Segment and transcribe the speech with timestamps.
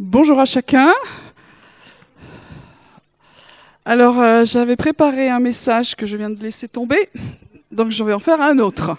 [0.00, 0.92] Bonjour à chacun.
[3.84, 7.08] Alors, euh, j'avais préparé un message que je viens de laisser tomber,
[7.72, 8.94] donc je vais en faire un autre.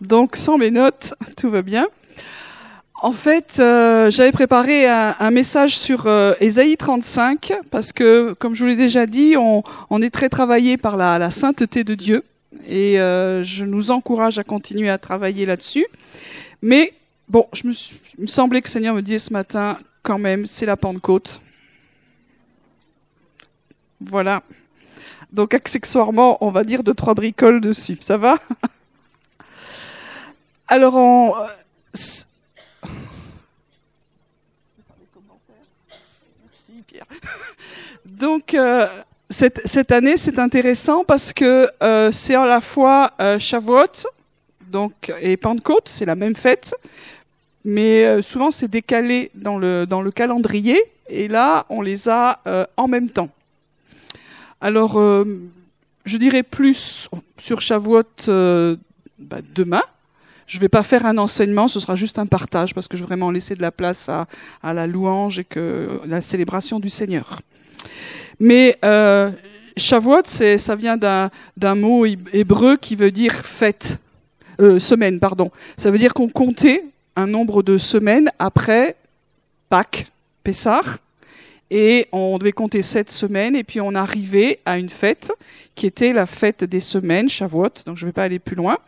[0.00, 1.86] Donc, sans mes notes, tout va bien.
[3.00, 8.64] En fait, euh, j'avais préparé un, message sur euh, Ésaïe 35, parce que, comme je
[8.64, 12.24] vous l'ai déjà dit, on, est très travaillé par la, sainteté de Dieu,
[12.68, 15.86] et je nous encourage à continuer à travailler là-dessus.
[16.60, 16.92] Mais
[17.28, 17.72] bon, je me
[18.18, 21.40] il me semblait que le Seigneur me disait ce matin, quand même, c'est la Pentecôte.
[24.00, 24.42] Voilà.
[25.32, 27.98] Donc accessoirement, on va dire deux, trois bricoles dessus.
[28.00, 28.38] Ça va?
[30.68, 31.34] Alors, on...
[38.04, 38.86] Donc, euh,
[39.28, 43.38] cette, année, c'est intéressant parce que euh, c'est à la fois euh,
[44.60, 46.74] donc, et Pentecôte, c'est la même fête,
[47.66, 52.86] mais euh, souvent c'est décalé dans le, calendrier, et là, on les a euh, en
[52.86, 53.28] même temps.
[54.60, 55.24] Alors, euh,
[56.04, 58.02] je dirais plus sur Shavuot
[59.18, 59.82] bah, demain.
[60.46, 63.02] Je ne vais pas faire un enseignement, ce sera juste un partage, parce que je
[63.02, 64.26] veux vraiment laisser de la place à,
[64.62, 67.40] la louange et que, la célébration du Seigneur.
[68.38, 68.78] Mais
[69.76, 73.98] Shavuot, ça vient d'un mot hébreu qui veut dire fête,
[74.60, 75.50] semaine, pardon.
[75.76, 76.84] Ça veut dire qu'on comptait
[77.16, 78.96] un nombre de semaines après
[79.68, 80.06] Pâques,
[80.44, 80.82] Pessah,
[81.70, 85.32] et on devait compter sept semaines, et puis on arrivait à une fête
[85.74, 88.78] qui était la fête des semaines, Shavuot, donc je ne vais pas aller plus loin.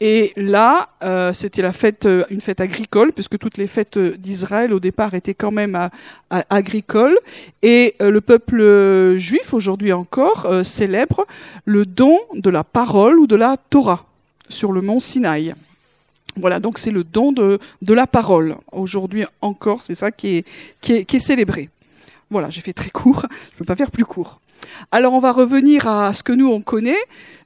[0.00, 4.72] Et là, euh, c'était la fête, euh, une fête agricole, puisque toutes les fêtes d'Israël
[4.72, 5.88] au départ étaient quand même
[6.30, 7.18] agricoles.
[7.62, 11.26] Et euh, le peuple juif, aujourd'hui encore, célèbre
[11.64, 14.04] le don de la parole ou de la Torah
[14.48, 15.54] sur le mont Sinaï.
[16.36, 18.56] Voilà, donc c'est le don de, la parole.
[18.72, 20.44] Aujourd'hui encore, c'est ça qui
[20.88, 21.70] est, célébré.
[22.30, 24.40] Voilà, j'ai fait très court, je ne peux pas faire plus court.
[24.90, 26.98] Alors on va revenir à ce que nous on connaît.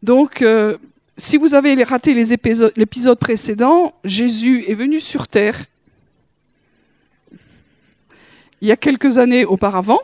[0.03, 0.77] Donc, euh,
[1.17, 5.65] si vous avez raté l'épisode précédent, Jésus est venu sur terre
[8.61, 10.01] il y a quelques années auparavant.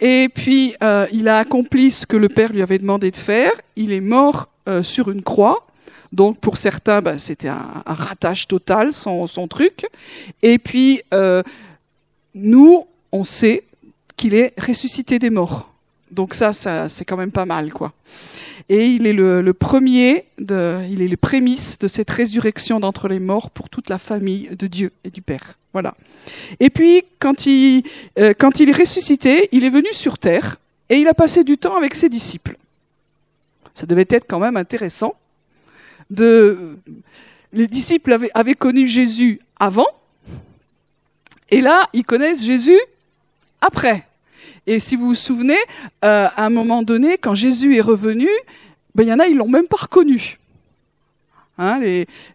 [0.00, 3.52] Et puis, euh, il a accompli ce que le Père lui avait demandé de faire.
[3.76, 5.66] Il est mort euh, sur une croix
[6.14, 9.84] donc pour certains, ben, c'était un, ratage total, son, truc.
[10.42, 11.42] Et puis, euh,
[12.36, 13.64] nous, on sait
[14.16, 15.72] qu'il est ressuscité des morts.
[16.12, 17.92] Donc ça, c'est quand même pas mal, quoi.
[18.68, 23.50] Et il est le, premier, il est les prémices de cette résurrection d'entre les morts
[23.50, 25.58] pour toute la famille de Dieu et du Père.
[25.72, 25.96] Voilà.
[26.60, 27.82] Et puis, quand il,
[28.20, 30.58] euh, quand il est ressuscité, il est venu sur terre
[30.88, 32.56] et il a passé du temps avec ses disciples.
[33.74, 35.16] Ça devait être quand même intéressant
[37.52, 39.86] Les disciples avaient, connu Jésus avant,
[41.50, 42.80] et là, ils connaissent Jésus
[43.60, 44.06] après.
[44.66, 45.58] Et si vous vous souvenez,
[46.04, 48.28] euh, à un moment donné, quand Jésus est revenu,
[48.94, 50.38] ben, il y en a, ils l'ont même pas reconnu.
[51.56, 51.78] Hein,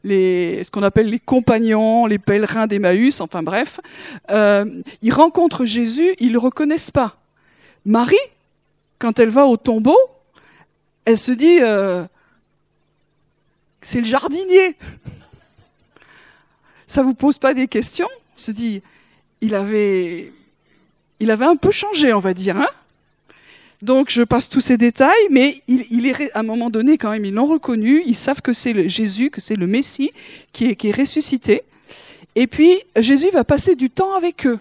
[0.04, 3.82] les, ce qu'on appelle les compagnons, les pèlerins d'Emmaüs, enfin bref,
[4.32, 4.66] euh,
[5.02, 7.18] ils rencontrent Jésus, ils le reconnaissent pas.
[7.86, 8.16] Marie,
[8.98, 9.98] quand elle va au tombeau,
[11.04, 12.06] elle se dit, euh,
[13.82, 14.76] c'est le jardinier.
[16.88, 18.10] Ça vous pose pas des questions?
[18.36, 18.82] On se dit,
[19.42, 20.32] il avait,
[21.20, 22.58] il avait un peu changé, on va dire.
[22.58, 22.68] Hein?
[23.82, 27.24] Donc je passe tous ces détails, mais il, est à un moment donné quand même,
[27.24, 30.12] ils l'ont reconnu, ils savent que c'est Jésus, que c'est le Messie
[30.52, 31.64] qui est, qui est ressuscité.
[32.36, 34.60] Et puis Jésus va passer du temps avec eux.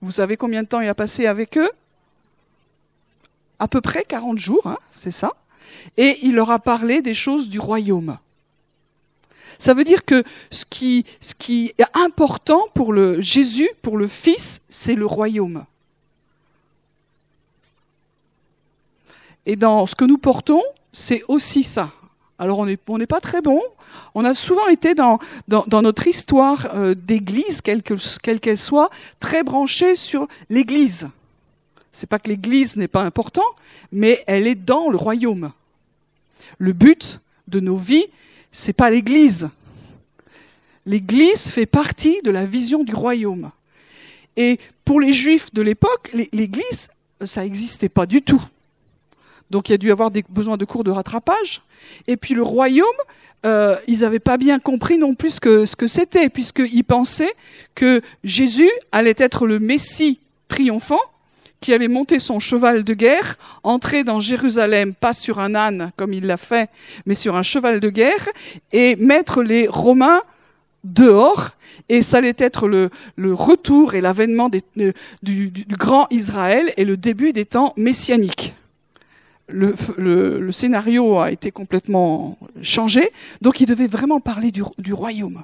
[0.00, 1.70] Vous savez combien de temps il a passé avec eux?
[3.58, 5.32] À peu près 40 jours, hein, c'est ça?
[5.96, 8.18] Et il leur a parlé des choses du royaume.
[9.60, 11.04] Ça veut dire que ce qui,
[11.78, 15.66] est important pour le Jésus, pour le Fils, c'est le royaume.
[19.44, 20.62] Et dans ce que nous portons,
[20.92, 21.92] c'est aussi ça.
[22.38, 23.60] Alors on n'est pas très bon.
[24.14, 28.88] On a souvent été dans, notre histoire euh, d'Église, quelle qu'elle soit,
[29.20, 31.10] très branchée sur l'Église.
[31.92, 33.44] C'est pas que l'Église n'est pas important,
[33.92, 35.52] mais elle est dans le royaume.
[36.56, 38.06] Le but de nos vies,
[38.52, 39.50] c'est pas l'Église.
[40.86, 43.50] L'Église fait partie de la vision du royaume.
[44.36, 46.88] Et pour les Juifs de l'époque, l'Église,
[47.22, 48.42] ça n'existait pas du tout.
[49.50, 51.62] Donc il y a dû avoir des besoins de cours de rattrapage.
[52.06, 52.86] Et puis le royaume,
[53.44, 57.34] euh, ils n'avaient pas bien compris non plus que, ce que c'était, puisqu'ils pensaient
[57.74, 61.00] que Jésus allait être le Messie triomphant
[61.60, 66.14] qui allait monter son cheval de guerre, entrer dans Jérusalem, pas sur un âne comme
[66.14, 66.70] il l'a fait,
[67.04, 68.28] mais sur un cheval de guerre,
[68.72, 70.22] et mettre les Romains
[70.84, 71.50] dehors,
[71.88, 72.90] et ça allait être le,
[73.34, 74.92] retour et l'avènement du,
[75.22, 78.54] du, grand Israël et le début des temps messianiques.
[79.48, 83.10] Le, le, scénario a été complètement changé,
[83.40, 85.42] donc il devait vraiment parler du, du royaume.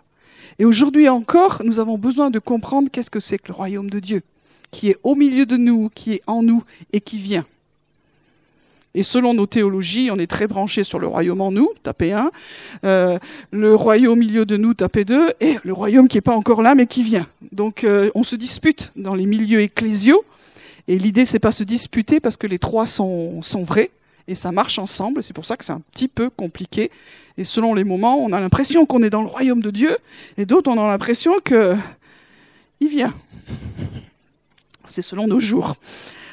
[0.59, 3.99] Et aujourd'hui encore, nous avons besoin de comprendre qu'est-ce que c'est que le royaume de
[3.99, 4.23] Dieu,
[4.71, 6.63] qui est au milieu de nous, qui est en nous
[6.93, 7.45] et qui vient.
[8.97, 12.31] Et selon nos théologies, on est très branché sur le royaume en nous, tapez 1,
[12.85, 13.19] euh,
[13.51, 16.63] le royaume au milieu de nous, tapez 2, et le royaume qui n'est pas encore
[16.63, 17.27] là, mais qui vient.
[17.53, 20.25] Donc euh, on se dispute dans les milieux ecclésiaux,
[20.89, 23.91] et l'idée, c'est pas se disputer parce que les trois sont, sont vrais,
[24.29, 26.91] et ça marche ensemble, c'est pour ça que c'est un petit peu compliqué.
[27.37, 29.95] Et selon les moments, on a l'impression qu'on est dans le royaume de Dieu,
[30.39, 31.77] et d'autres, on a l'impression que
[32.81, 33.15] il vient.
[34.87, 35.77] C'est selon nos jours.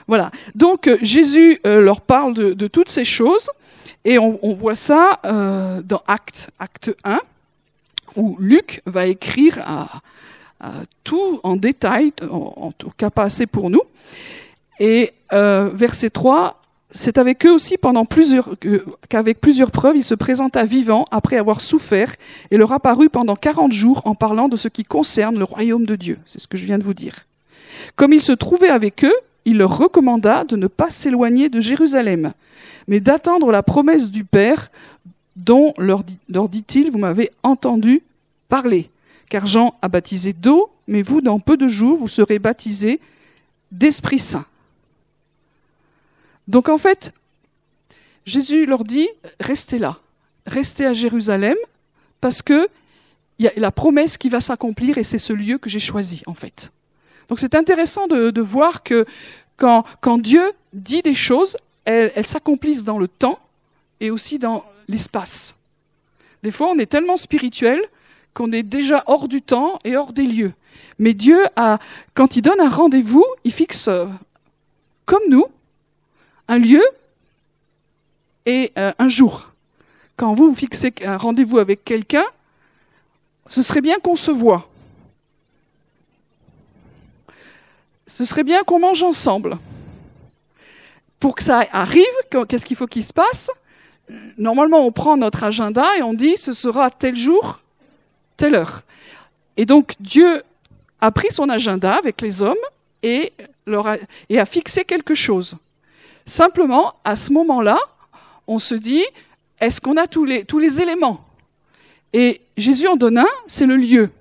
[0.08, 0.32] Voilà.
[0.56, 3.50] Donc euh, Jésus euh, leur parle de, toutes ces choses
[4.06, 7.20] et on, voit ça euh, dans Acte, Acte 1,
[8.18, 10.02] où Luc va écrire à,
[11.04, 13.82] tout en détail, en, tout cas pas assez pour nous.
[14.80, 16.62] Et verset 3,
[16.92, 18.56] c'est avec eux aussi pendant plusieurs,
[19.10, 22.14] qu'avec plusieurs preuves, il se présenta vivant après avoir souffert
[22.52, 25.96] et leur apparut pendant 40 jours en parlant de ce qui concerne le royaume de
[25.96, 26.20] Dieu.
[26.26, 27.26] C'est ce que je viens de vous dire.
[27.96, 32.34] Comme il se trouvait avec eux, il leur recommanda de ne pas s'éloigner de Jérusalem,
[32.88, 34.72] mais d'attendre la promesse du Père
[35.36, 36.04] dont, leur,
[36.50, 38.04] dit-il, vous m'avez entendu
[38.50, 38.90] parler.
[39.30, 43.00] Car Jean a baptisé d'eau, mais vous, dans peu de jours, vous serez baptisés
[43.72, 44.46] d'Esprit Saint.
[46.48, 47.14] Donc en fait,
[48.26, 49.08] Jésus leur dit,
[49.40, 49.98] restez là,
[50.46, 51.58] restez à Jérusalem,
[52.22, 52.68] parce que
[53.40, 56.22] il y a la promesse qui va s'accomplir et c'est ce lieu que j'ai choisi
[56.28, 56.72] en fait.
[57.34, 59.08] Donc c'est intéressant de, voir que
[59.58, 59.84] quand,
[60.20, 63.40] Dieu dit des choses, elles, s'accomplissent dans le temps
[64.00, 65.56] et aussi dans l'espace.
[66.44, 67.82] Des fois, on est tellement spirituel
[68.36, 70.54] qu'on est déjà hors du temps et hors des lieux.
[71.00, 71.40] Mais Dieu,
[72.14, 74.06] quand il donne un rendez-vous, il fixe, euh,
[75.08, 75.48] comme nous,
[76.48, 76.84] un lieu
[78.46, 79.50] et euh, un jour.
[80.18, 82.26] Quand vous, vous fixez un rendez-vous avec quelqu'un,
[83.48, 84.70] ce serait bien qu'on se voit.
[88.08, 89.58] Ce serait bien qu'on mange ensemble.
[91.20, 92.04] Pour que ça arrive,
[92.48, 93.50] qu'est-ce qu'il faut qu'il se passe?
[94.38, 97.60] Normalement, on prend notre agenda et on dit ce sera tel jour,
[98.36, 98.82] telle heure.
[99.56, 100.44] Et donc Dieu
[101.00, 102.56] a pris son agenda avec les hommes
[103.04, 103.32] et,
[103.66, 103.98] leur a,
[104.46, 105.56] fixé quelque chose.
[106.26, 107.78] Simplement, à ce moment-là,
[108.48, 109.04] on se dit,
[109.60, 111.26] est-ce qu'on a tous les, tous les éléments?
[112.12, 114.12] Et Jésus en donne un, c'est le lieu.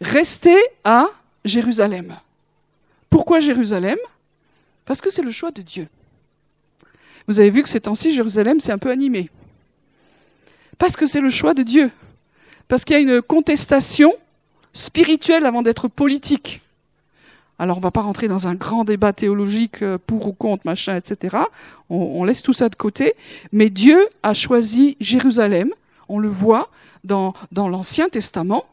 [0.00, 1.06] Restez à
[1.44, 2.16] Jérusalem.
[3.10, 3.98] Pourquoi Jérusalem?
[4.84, 5.88] Parce que c'est le choix de Dieu.
[7.26, 9.30] Vous avez vu que ces temps-ci, Jérusalem, c'est un peu animé.
[10.78, 11.90] Parce que c'est le choix de Dieu.
[12.68, 14.12] Parce qu'il y a une contestation
[14.72, 16.62] spirituelle avant d'être politique.
[17.58, 20.62] Alors on ne va pas rentrer dans un grand débat théologique euh, pour ou contre,
[20.64, 21.36] machin, etc.
[21.90, 23.14] On, laisse tout ça de côté.
[23.52, 25.70] Mais Dieu a choisi Jérusalem.
[26.08, 26.70] On le voit
[27.04, 28.64] dans l'Ancien Testament.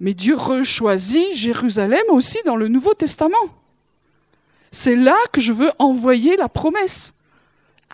[0.00, 3.36] Mais Dieu rechoisit Jérusalem aussi dans le Nouveau Testament.
[4.70, 7.14] C'est là que je veux envoyer la promesse.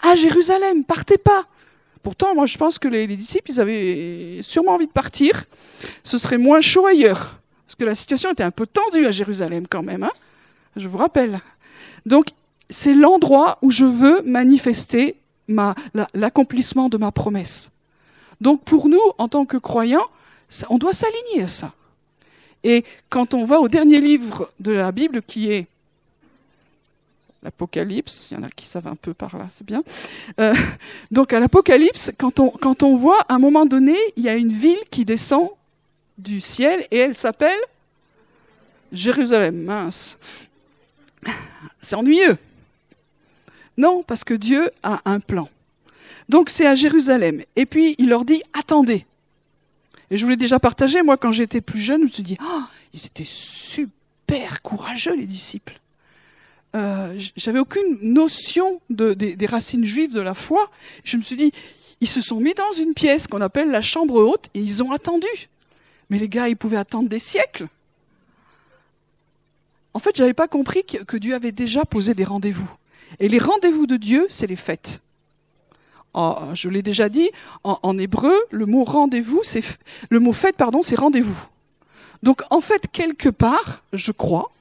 [0.03, 1.47] À Jérusalem, partez pas.
[2.03, 5.45] Pourtant, moi, je pense que les, disciples, ils avaient sûrement envie de partir.
[6.03, 7.39] Ce serait moins chaud ailleurs.
[7.67, 10.03] Parce que la situation était un peu tendue à Jérusalem quand même.
[10.03, 10.11] Hein
[10.77, 11.41] je vous rappelle.
[12.07, 12.27] Donc,
[12.71, 15.17] c'est l'endroit où je veux manifester
[16.15, 17.71] l'accomplissement de ma promesse.
[18.41, 20.07] Donc, pour nous, en tant que croyants,
[20.69, 21.73] on doit s'aligner à ça.
[22.65, 25.67] Et quand on va au dernier livre de la Bible, qui est
[27.43, 29.83] l'Apocalypse, il y en a qui savent un peu par là, c'est bien.
[30.39, 30.55] Euh,
[31.11, 34.37] donc à l'Apocalypse, quand on, quand on voit à un moment donné, il y a
[34.37, 35.49] une ville qui descend
[36.19, 37.59] du ciel et elle s'appelle
[38.93, 39.63] Jérusalem.
[39.63, 40.17] Mince.
[41.81, 42.39] C'est ennuyeux.
[43.77, 45.49] Non, parce que Dieu a un plan.
[46.29, 47.43] Donc c'est à Jérusalem.
[47.57, 49.05] Et puis il leur dit, attendez,
[50.13, 52.37] et je vous l'ai déjà partagé, moi, quand j'étais plus jeune, je me suis dit,
[52.45, 52.61] oh,
[52.93, 55.81] ils étaient super courageux, les disciples.
[56.77, 60.71] Euh, J'avais aucune notion de, des, racines juives de la foi.
[61.03, 61.51] Je me suis dit,
[62.03, 64.93] ils se sont mis dans une pièce qu'on appelle la chambre haute et ils ont
[64.93, 65.49] attendu.
[66.11, 67.69] Mais les gars, ils pouvaient attendre des siècles.
[69.95, 72.71] En fait, j'avais pas compris que Dieu avait déjà posé des rendez-vous.
[73.19, 75.01] Et les rendez-vous de Dieu, c'est les fêtes.
[76.15, 77.31] Je l'ai déjà dit,
[77.65, 79.63] en, hébreu, le mot rendez-vous, c'est
[80.11, 81.47] le mot fête, pardon, c'est rendez-vous.
[82.23, 84.53] Donc en fait, quelque part, je crois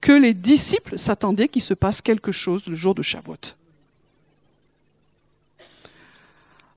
[0.00, 3.36] que les disciples s'attendaient qu'il se passe quelque chose le jour de Shavuot.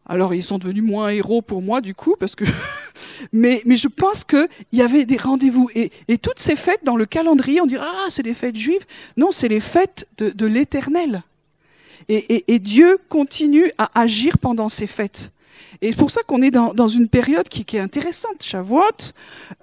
[0.10, 2.46] Alors ils sont devenus moins héros pour moi du coup, parce que
[3.32, 5.70] Mais, je pense qu'il y avait des rendez-vous.
[5.76, 8.86] Et, toutes ces fêtes dans le calendrier, on dirait, ah, c'est des fêtes juives.
[9.16, 11.24] Non, c'est les fêtes de l'éternel.
[12.10, 15.32] Et, et, et, Dieu continue à agir pendant ces fêtes.
[15.82, 18.42] Et c'est pour ça qu'on est dans, dans, une période qui, qui est intéressante.
[18.42, 19.14] Shavuot,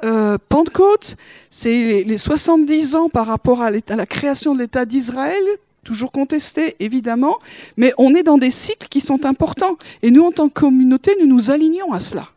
[0.04, 1.16] euh, Pentecôte,
[1.50, 5.42] c'est les, les, 70 ans par rapport à, à la création de l'État d'Israël,
[5.82, 7.38] toujours contesté, évidemment,
[7.76, 9.76] mais on est dans des cycles qui sont importants.
[10.02, 12.28] Et nous, en tant que communauté, nous nous alignons à cela.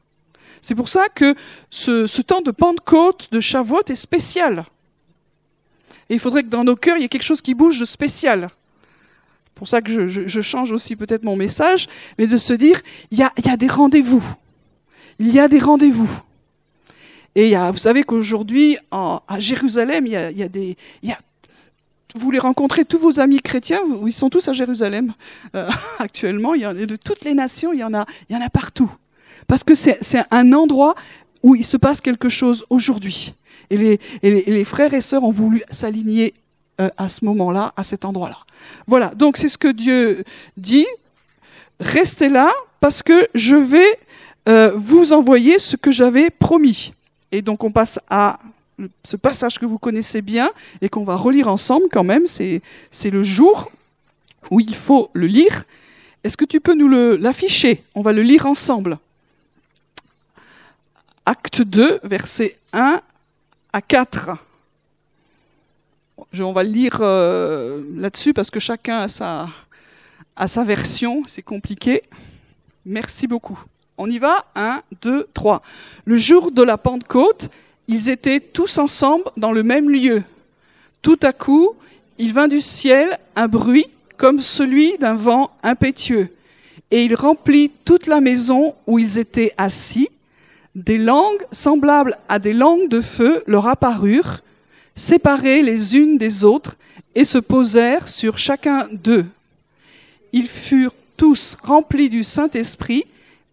[0.62, 1.36] C'est pour ça que
[1.70, 4.66] ce, ce, temps de Pentecôte, de Shavuot, est spécial.
[6.10, 7.86] Et il faudrait que dans nos cœurs, il y ait quelque chose qui bouge de
[7.86, 8.50] spécial.
[9.58, 11.88] Pour ça que je, change aussi peut-être mon message,
[12.20, 14.24] mais de se dire, il y a, des rendez-vous.
[15.18, 16.10] Il y a des rendez-vous.
[17.36, 20.78] Et vous savez qu'aujourd'hui, à Jérusalem, il y a, des,
[22.16, 25.14] vous voulez rencontrer tous vos amis chrétiens, ils sont tous à Jérusalem
[25.56, 25.68] euh,
[26.00, 26.54] actuellement.
[26.54, 28.06] Il y en a de toutes les nations, il y en a,
[28.54, 28.92] partout.
[29.48, 29.98] Parce que c'est
[30.30, 30.94] un endroit
[31.42, 33.34] où il se passe quelque chose aujourd'hui.
[33.72, 36.36] Et les, et, les, et les, frères et sœurs ont voulu s'aligner
[36.80, 38.38] euh, à ce moment-là, à cet endroit-là.
[38.86, 40.24] Voilà, donc c'est ce que Dieu
[40.58, 40.88] dit.
[41.80, 44.00] Restez là parce que je vais
[44.48, 46.94] euh, vous envoyer ce que j'avais promis.
[47.32, 48.40] Et donc on passe à
[49.04, 52.26] ce passage que vous connaissez bien et qu'on va relire ensemble quand même.
[52.28, 52.62] C'est
[53.10, 53.72] le jour
[54.52, 55.66] où il faut le lire.
[56.24, 57.84] Est-ce que tu peux nous l'afficher?
[57.96, 58.98] On va le lire ensemble.
[61.26, 63.02] Acte 2, versets 1
[63.74, 64.47] à 4.
[66.32, 69.48] Je, on va lire euh, là-dessus parce que chacun a sa,
[70.36, 71.24] a sa version.
[71.28, 72.04] C'est compliqué.
[72.86, 73.64] Merci beaucoup.
[73.98, 75.62] On y va 1, 2, 3.
[76.06, 77.50] Le jour de la Pentecôte,
[77.88, 80.24] ils étaient tous ensemble dans le même lieu.
[81.02, 81.76] Tout à coup,
[82.18, 86.30] il vint du ciel un bruit comme celui d'un vent impétueux,
[86.90, 90.10] et il remplit toute la maison où ils étaient assis.
[90.74, 94.42] Des langues semblables à des langues de feu leur apparurent,
[94.98, 96.76] séparées les unes des autres,
[97.16, 99.26] et se posèrent sur chacun d'eux.
[100.34, 103.06] Ils furent tous remplis du Saint-Esprit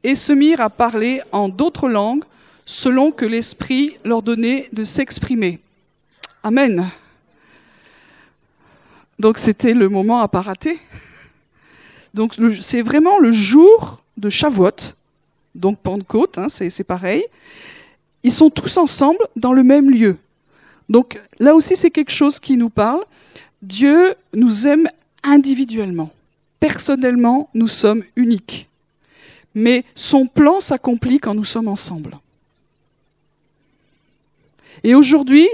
[0.02, 2.24] et se mirent à parler en d'autres langues
[2.66, 5.60] selon que l'Esprit leur donnait de s'exprimer.
[6.42, 6.90] Amen.
[9.18, 10.78] Donc c'était le moment à pas rater.
[12.12, 14.92] Donc c'est vraiment le jour de Shavuot,
[15.54, 17.24] donc Pentecôte, hein, c'est pareil.
[18.22, 20.18] Ils sont tous ensemble dans le même lieu.
[20.88, 23.04] Donc là aussi c'est quelque chose qui nous parle.
[23.62, 24.88] Dieu nous aime
[25.22, 26.10] individuellement.
[26.60, 28.68] Personnellement, nous sommes uniques.
[29.54, 32.18] Mais son plan s'accomplit quand nous sommes ensemble.
[34.82, 35.48] Et aujourd'hui,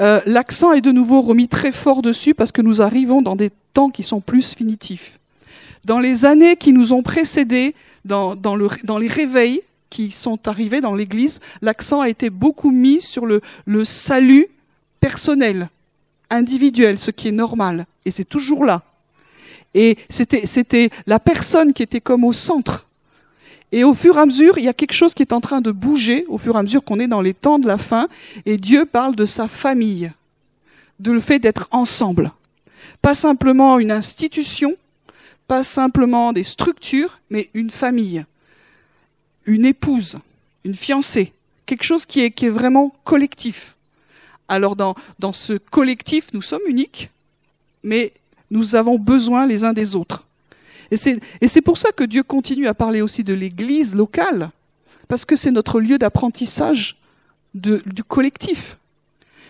[0.00, 3.50] euh, l'accent est de nouveau remis très fort dessus parce que nous arrivons dans des
[3.72, 5.18] temps qui sont plus finitifs.
[5.84, 7.74] Dans les années qui nous ont précédés,
[8.04, 9.62] dans, dans, le, dans les réveils
[9.96, 13.40] qui sont arrivés dans l'Église, l'accent a été beaucoup mis sur le,
[13.84, 14.46] salut
[15.00, 15.70] personnel,
[16.28, 17.86] individuel, ce qui est normal.
[18.04, 18.82] Et c'est toujours là.
[19.72, 22.86] Et c'était la personne qui était comme au centre
[23.72, 25.60] et au fur et à mesure, il y a quelque chose qui est en train
[25.60, 28.06] de bouger, au fur et à mesure qu'on est dans les temps de la fin,
[28.44, 30.12] et Dieu parle de sa famille,
[31.00, 32.32] de le fait d'être ensemble.
[33.02, 34.76] Pas simplement une institution,
[35.48, 38.24] pas simplement des structures, mais une famille,
[39.46, 40.18] une épouse,
[40.64, 41.32] une fiancée,
[41.64, 43.76] quelque chose qui est, vraiment collectif.
[44.48, 47.10] Alors dans, dans ce collectif, nous sommes uniques,
[47.82, 48.12] mais
[48.50, 50.26] nous avons besoin les uns des autres.
[50.90, 54.50] Et c'est pour ça que Dieu continue à parler aussi de l'Église locale,
[55.08, 56.96] parce que c'est notre lieu d'apprentissage
[57.54, 58.76] du collectif.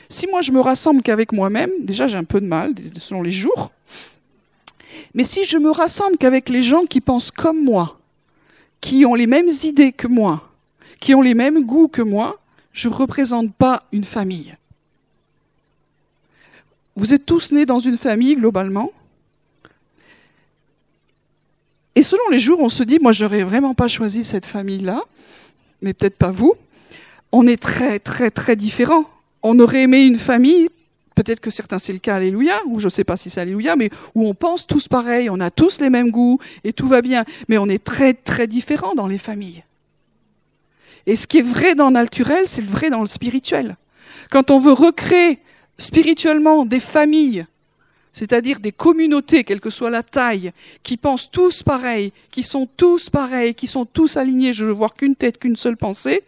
[0.08, 3.32] Si moi je me rassemble qu'avec moi-même, déjà j'ai un peu de mal selon les
[3.32, 3.72] jours,
[5.14, 7.98] mais si je me rassemble qu'avec les gens qui pensent comme moi,
[8.86, 10.48] qui ont les mêmes idées que moi,
[11.00, 12.38] qui ont les mêmes goûts que moi,
[12.72, 14.54] je ne représente pas une famille.
[16.94, 18.92] Vous êtes tous nés dans une famille globalement,
[21.96, 25.02] et selon les jours, on se dit, moi, j'aurais vraiment pas choisi cette famille-là,
[25.82, 26.54] mais peut-être pas vous.
[27.32, 29.10] On est très, très, très différents.
[29.42, 30.68] On aurait aimé une famille,
[31.16, 33.90] peut-être que certains c'est le cas, alléluia, ou je sais pas si c'est alléluia, mais
[34.14, 37.24] où on pense tous pareil, on a tous les mêmes goûts et tout va bien.
[37.48, 39.64] Mais on est très, très différents dans les familles.
[41.06, 43.76] Et ce qui est vrai dans le naturel, c'est le vrai dans le spirituel.
[44.30, 45.40] Quand on veut recréer
[45.78, 47.46] spirituellement des familles
[48.16, 53.10] c'est-à-dire des communautés, quelle que soit la taille, qui pensent tous pareil, qui sont tous
[53.10, 56.22] pareils, qui sont tous alignés, je ne veux voir qu'une tête, qu'une seule pensée,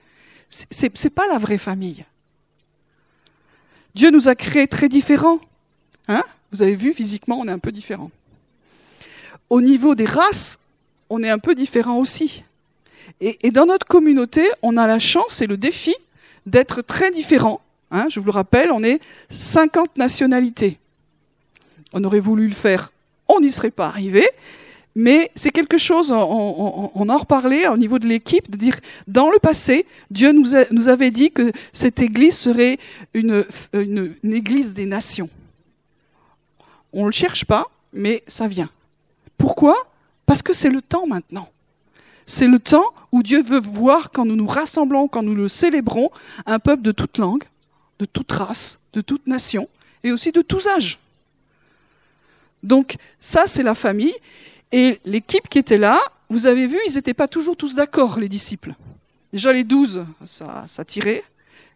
[0.50, 2.04] c'est n'est pas la vraie famille.
[3.94, 5.40] Dieu nous a créés très différents.
[6.08, 6.22] Hein?
[6.52, 8.10] Vous avez vu, physiquement, on est un peu différents.
[9.50, 10.58] Au niveau des races,
[11.10, 12.44] on est un peu différents aussi.
[13.20, 15.94] Et, dans notre communauté, on a la chance et le défi
[16.46, 17.60] d'être très différents.
[17.90, 18.06] Hein?
[18.10, 20.78] je vous le rappelle, on est 50 nationalités.
[21.92, 22.92] On aurait voulu le faire,
[23.26, 24.28] on n'y serait pas arrivé.
[25.00, 28.74] Mais c'est quelque chose, on, en reparlait au niveau de l'équipe, de dire,
[29.06, 32.78] dans le passé, Dieu nous, nous avait dit que cette Église serait
[33.14, 35.30] une, une, une Église des nations.
[36.92, 38.70] On ne le cherche pas, mais ça vient.
[39.36, 39.76] Pourquoi?
[40.26, 41.48] Parce que c'est le temps maintenant.
[42.26, 46.10] C'est le temps où Dieu veut voir, quand nous nous rassemblons, quand nous le célébrons,
[46.44, 47.44] un peuple de toute langue,
[48.00, 49.68] de toute race, de toute nation,
[50.02, 50.98] et aussi de tous âges.
[52.64, 54.14] Donc ça, c'est la famille.
[54.72, 58.28] Et l'équipe qui était là, vous avez vu, ils n'étaient pas toujours tous d'accord, les
[58.28, 58.74] disciples.
[59.32, 61.22] Déjà les douze, ça, tirait.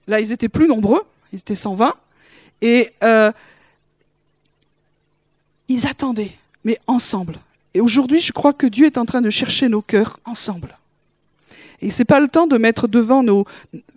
[0.07, 1.95] Là, ils étaient plus nombreux, ils étaient 120.
[2.61, 3.33] Et euh,
[5.69, 6.33] ils attendaient,
[6.65, 7.37] mais ensemble.
[7.75, 10.79] Et aujourd'hui, je crois que Dieu est en train de chercher nos cœurs ensemble.
[11.81, 13.45] Et ce n'est pas le temps de mettre devant nos,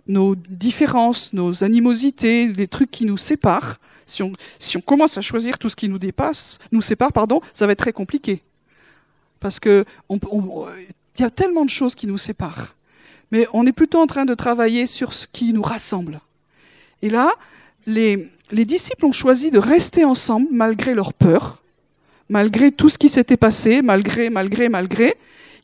[0.08, 3.78] nos, différences, nos animosités, les trucs qui nous séparent.
[4.06, 7.40] Si on, si on commence à choisir tout ce qui nous dépasse, nous sépare, pardon,
[7.52, 8.42] ça va être très compliqué.
[9.40, 12.74] Parce que il y a tellement de choses qui nous séparent.
[13.32, 16.20] Mais on est plutôt en train de travailler sur ce qui nous rassemble.
[17.02, 17.32] Et là,
[17.86, 21.62] les, les disciples ont choisi de rester ensemble malgré leur peur,
[22.28, 25.16] malgré tout ce qui s'était passé, malgré, malgré, malgré,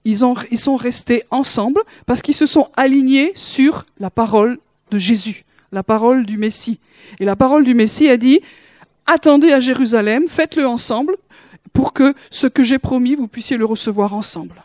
[0.05, 4.59] ils sont restés ensemble parce qu'ils se sont alignés sur la parole
[4.91, 6.81] de Jésus, la parole du Messie.
[7.21, 8.41] Et la parole du Messie a dit,
[9.07, 11.17] attendez à Jérusalem, faites-le ensemble
[11.73, 14.63] pour que ce que j'ai promis, vous puissiez le recevoir ensemble.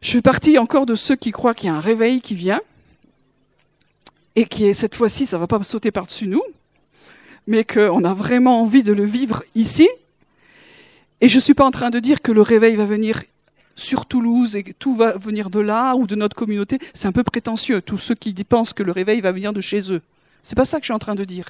[0.00, 2.60] Je fais partie encore de ceux qui croient qu'il y a un réveil qui vient
[4.34, 6.42] et qui cette fois-ci, ça ne va pas sauter par-dessus nous,
[7.46, 9.88] mais qu'on a vraiment envie de le vivre ici,
[11.20, 13.22] et je ne suis pas en train de dire que le réveil va venir
[13.74, 16.78] sur Toulouse et que tout va venir de là ou de notre communauté.
[16.94, 19.92] C'est un peu prétentieux, tous ceux qui pensent que le réveil va venir de chez
[19.92, 20.02] eux.
[20.42, 21.46] C'est pas ça que je suis en train de dire.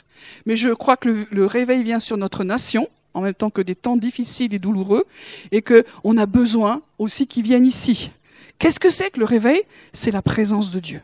[0.46, 3.74] Mais je crois que le, réveil vient sur notre nation, en même temps que des
[3.74, 5.04] temps difficiles et douloureux,
[5.52, 8.10] et qu'on a besoin aussi qu'ils viennent ici.
[8.58, 9.62] Qu'est-ce que c'est que le réveil?
[9.92, 11.00] C'est la présence de Dieu.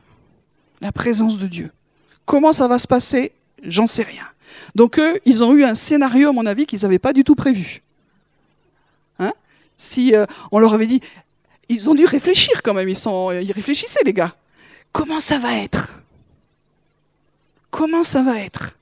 [0.80, 1.70] La présence de Dieu.
[2.24, 3.32] Comment ça va se passer?
[3.62, 4.24] J'en sais rien.
[4.74, 7.34] Donc eux, ils ont eu un scénario, à mon avis, qu'ils n'avaient pas du tout
[7.34, 7.82] prévu
[9.82, 11.00] si euh, on leur avait dit,
[11.68, 14.34] ils ont dû réfléchir quand même, ils, sont, euh, ils réfléchissaient les gars.
[14.92, 15.92] Comment ça va être?
[17.70, 18.76] Comment ça va être?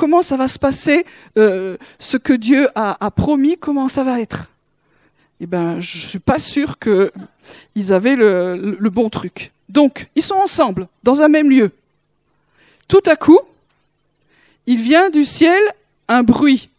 [0.00, 1.04] Comment ça va se passer
[1.36, 4.46] euh, Ce que Dieu a, promis, comment ça va être?
[5.40, 9.52] Eh bien, je ne suis pas sûr qu'ils avaient le, le bon truc.
[9.68, 11.70] Donc, ils sont ensemble, dans un même lieu.
[12.88, 13.40] Tout à coup,
[14.64, 15.60] il vient du ciel
[16.08, 16.70] un bruit.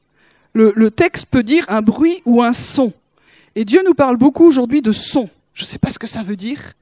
[0.54, 2.92] le, texte peut dire un bruit ou un son.
[3.54, 5.30] Et Dieu nous parle beaucoup aujourd'hui de son.
[5.54, 6.74] Je ne sais pas ce que ça veut dire,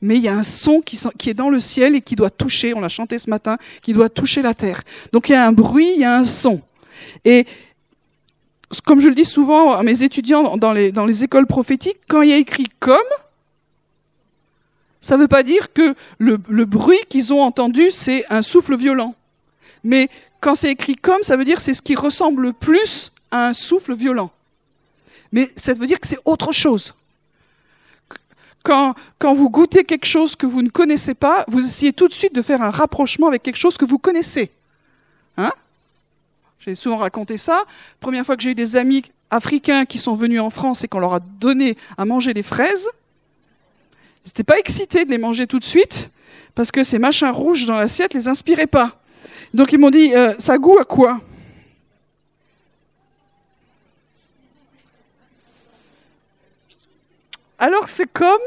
[0.00, 2.74] mais il y a un son qui, est dans le ciel et qui doit toucher,
[2.74, 4.82] on l'a chanté ce matin, qui doit toucher la terre.
[5.12, 6.60] Donc il y a un bruit, il y a un son.
[7.24, 7.46] Et
[8.84, 12.32] comme je le dis souvent à mes étudiants dans les, écoles prophétiques, quand il y
[12.32, 12.98] a écrit comme,
[15.00, 19.14] ça ne veut pas dire que le, bruit qu'ils ont entendu, c'est un souffle violent.
[19.84, 20.08] Mais
[20.40, 23.52] quand c'est écrit comme, ça veut dire c'est ce qui ressemble le plus à un
[23.52, 24.30] souffle violent
[25.32, 26.94] mais ça veut dire que c'est autre chose.
[28.64, 32.12] Quand, quand, vous goûtez quelque chose que vous ne connaissez pas, vous essayez tout de
[32.12, 34.50] suite de faire un rapprochement avec quelque chose que vous connaissez.
[35.36, 35.52] Hein?
[36.58, 37.64] J'ai souvent raconté ça.
[38.00, 40.98] Première fois que j'ai eu des amis africains qui sont venus en France et qu'on
[40.98, 42.88] leur a donné à manger des fraises,
[44.24, 46.10] ils n'étaient pas excités de les manger tout de suite
[46.54, 49.00] parce que ces machins rouges dans l'assiette les inspiraient pas.
[49.54, 51.20] Donc ils m'ont dit, euh, ça goûte à quoi?
[57.58, 58.38] Alors c'est comme...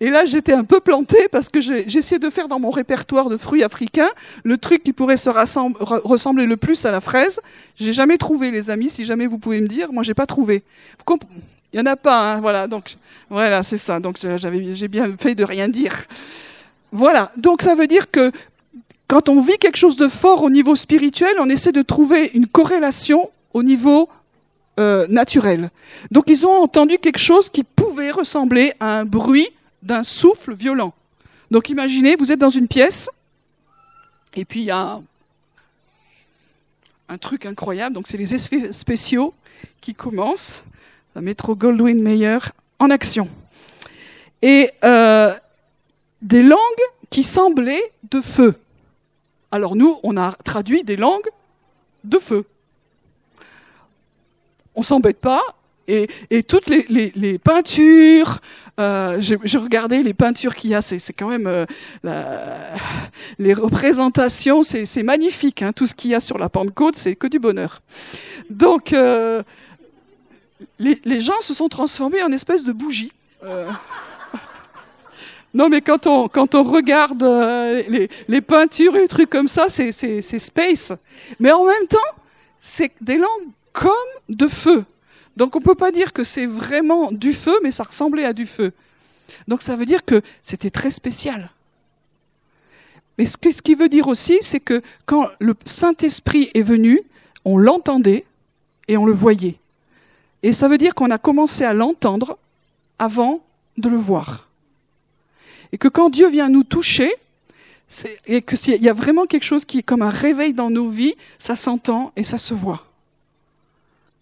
[0.00, 3.36] Et là, j'étais un peu plantée parce que essayé de faire dans mon répertoire de
[3.36, 4.10] fruits africains
[4.42, 7.40] le truc qui pourrait se ressembler le plus à la fraise.
[7.76, 9.92] J'ai jamais trouvé, les amis, si jamais vous pouvez me dire.
[9.92, 10.64] Moi, j'ai pas trouvé.
[11.72, 12.66] Il y en a pas, hein, voilà.
[12.66, 12.96] Donc
[13.30, 14.00] voilà, c'est ça.
[14.00, 16.04] Donc j'ai bien fait de rien dire.
[16.90, 17.30] Voilà.
[17.36, 18.32] Donc ça veut dire que
[19.06, 22.48] quand on vit quelque chose de fort au niveau spirituel, on essaie de trouver une
[22.48, 24.08] corrélation au niveau
[24.80, 25.70] euh, naturel.
[26.10, 27.62] Donc ils ont entendu quelque chose qui
[28.10, 29.48] ressembler à un bruit
[29.82, 30.94] d'un souffle violent.
[31.50, 33.10] Donc imaginez, vous êtes dans une pièce,
[34.34, 35.00] et puis il y a
[37.08, 39.34] un, truc incroyable, donc c'est les effets spéciaux
[39.80, 40.64] qui commencent,
[41.14, 42.38] la métro Goldwyn Mayer
[42.78, 43.28] en action.
[44.40, 45.34] Et euh,
[46.22, 46.58] des langues
[47.10, 48.54] qui semblaient de feu.
[49.50, 51.28] Alors nous, on a traduit des langues
[52.04, 52.46] de feu
[54.74, 55.42] on s'embête pas,
[55.88, 58.40] Et, toutes les, peintures,
[58.78, 61.46] euh, j'ai regardé les peintures qu'il y a, c'est quand même
[62.04, 62.76] euh,
[63.38, 65.62] les représentations, c'est magnifique.
[65.62, 67.82] Hein, tout ce qu'il y a sur la Pentecôte, c'est que du bonheur.
[68.48, 69.42] Donc, euh,
[70.78, 73.12] les, gens se sont transformés en espèce de bougies.
[73.44, 73.68] Euh,
[75.54, 77.22] non, mais quand on, quand on regarde
[78.28, 79.92] les, peintures et les trucs comme ça, c'est
[80.38, 80.92] space.
[81.40, 81.98] Mais en même temps,
[82.60, 83.92] c'est des langues comme
[84.28, 84.84] de feu.
[85.36, 88.32] Donc on ne peut pas dire que c'est vraiment du feu, mais ça ressemblait à
[88.32, 88.72] du feu.
[89.48, 91.50] Donc ça veut dire que c'était très spécial.
[93.18, 97.00] Mais ce, qui veut dire aussi, c'est que quand le Saint-Esprit est venu,
[97.44, 98.24] on l'entendait
[98.88, 99.58] et on le voyait.
[100.42, 102.38] Et ça veut dire qu'on a commencé à l'entendre
[102.98, 103.44] avant
[103.76, 104.48] de le voir.
[105.72, 107.12] Et que quand Dieu vient nous toucher,
[108.26, 111.14] et qu'il y a vraiment quelque chose qui est comme un réveil dans nos vies,
[111.38, 112.86] ça s'entend et ça se voit.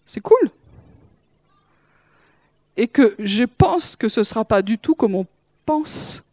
[0.05, 0.51] C'est cool.
[2.77, 5.25] Et que je pense que ce ne sera pas du tout comme on
[5.65, 6.23] pense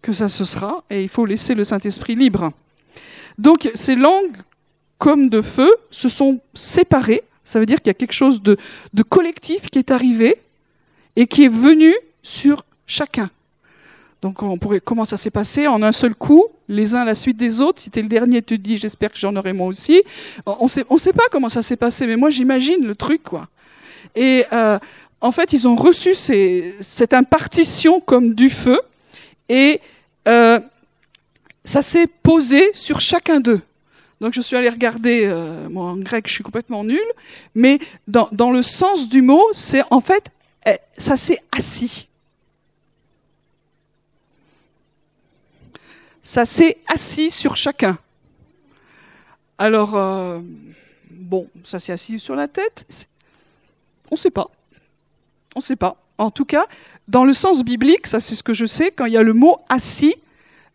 [0.00, 2.52] que ça se sera, et il faut laisser le Saint-Esprit libre.
[3.38, 4.36] Donc ces langues,
[4.98, 7.22] comme de feu, se sont séparées.
[7.44, 8.56] Ça veut dire qu'il y a quelque chose de,
[8.92, 10.36] de collectif qui est arrivé
[11.16, 13.30] et qui est venu sur chacun.
[14.22, 15.66] Donc on pourrait, comment ça s'est passé?
[15.66, 17.80] En un seul coup, les uns à la suite des autres.
[17.82, 20.02] Si tu es le dernier, tu te dis j'espère que j'en aurai moi aussi.
[20.46, 23.48] On sait, on sait pas comment ça s'est passé, mais moi j'imagine le truc quoi.
[24.14, 24.78] Et euh,
[25.22, 28.80] en fait, ils ont reçu cette impartition comme du feu,
[29.48, 29.80] et
[30.28, 30.60] euh,
[31.64, 33.62] ça s'est posé sur chacun d'eux.
[34.20, 37.00] Donc je suis allé regarder, euh, moi en grec je suis complètement nulle,
[37.54, 40.26] mais dans, dans le sens du mot, c'est en fait,
[40.66, 42.08] eh, ça s'est assis.
[46.22, 47.98] ça s'est assis sur chacun.
[49.58, 50.40] Alors, euh,
[51.10, 53.06] bon, ça s'est assis sur la tête.
[54.10, 54.48] On ne sait pas.
[55.54, 55.96] On ne sait pas.
[56.18, 56.66] En tout cas,
[57.08, 59.32] dans le sens biblique, ça c'est ce que je sais, quand il y a le
[59.32, 60.14] mot assis,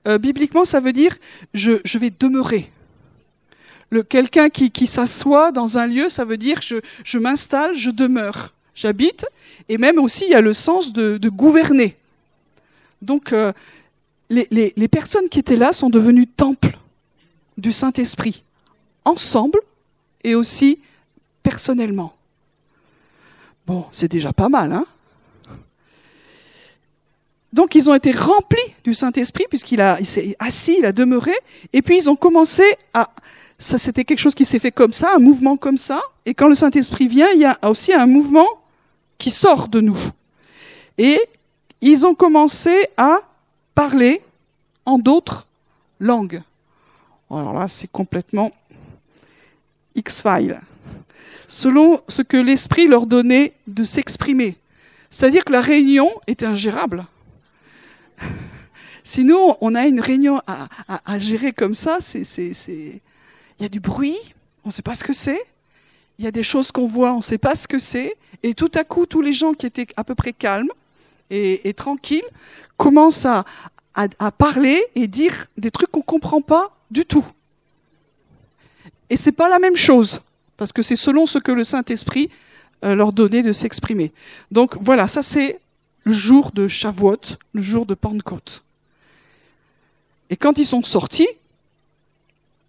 [0.08, 1.16] euh, bibliquement ça veut dire
[1.54, 2.72] je, vais demeurer.
[4.10, 9.26] Quelqu'un qui, s'assoit dans un lieu, ça veut dire je, m'installe, je demeure, j'habite.
[9.70, 11.96] Et même aussi, il y a le sens de, de gouverner.
[13.02, 13.54] Donc, euh,
[14.30, 16.78] les, personnes qui étaient là sont devenues temples
[17.58, 18.44] du Saint-Esprit,
[19.06, 19.60] ensemble
[20.24, 20.80] et aussi
[21.44, 22.14] personnellement.
[23.68, 24.86] Bon, c'est déjà pas mal, hein
[27.54, 31.34] donc ils ont été remplis du Saint-Esprit puisqu'il a, s'est assis, il a demeuré,
[31.74, 33.10] et puis ils ont commencé à,
[33.58, 36.48] ça c'était quelque chose qui s'est fait comme ça, un mouvement comme ça, et quand
[36.48, 38.48] le Saint-Esprit vient, il y a aussi un mouvement
[39.18, 39.98] qui sort de nous.
[40.98, 41.20] Et
[41.82, 43.22] ils ont commencé à
[43.74, 44.22] parler
[44.86, 45.48] en d'autres
[46.00, 46.42] langues.
[47.32, 48.52] Alors là, c'est complètement
[49.96, 50.62] X-File.
[51.48, 54.58] Selon ce que l'esprit leur donnait de s'exprimer.
[55.10, 57.06] C'est-à-dire que la réunion était ingérable.
[59.04, 62.24] Sinon, on a une réunion à, gérer comme ça, c'est,
[62.68, 63.00] il
[63.62, 64.18] y a du bruit,
[64.66, 65.42] on ne sait pas ce que c'est.
[66.20, 68.18] Il y a des choses qu'on voit, on ne sait pas ce que c'est.
[68.44, 70.68] Et tout à coup, tous les gens qui étaient à peu près calmes
[71.30, 72.28] et, tranquilles
[72.76, 73.46] commencent à,
[74.38, 77.26] parler et dire des trucs qu'on ne comprend pas du tout.
[79.10, 80.22] Et c'est pas la même chose,
[80.58, 82.30] parce que c'est selon ce que le Saint-Esprit
[82.84, 84.12] euh, leur donnait de s'exprimer.
[84.52, 85.60] Donc voilà, ça c'est
[86.04, 87.22] le jour de Shavuot,
[87.54, 88.64] le jour de Pentecôte.
[90.30, 91.28] Et quand ils sont sortis,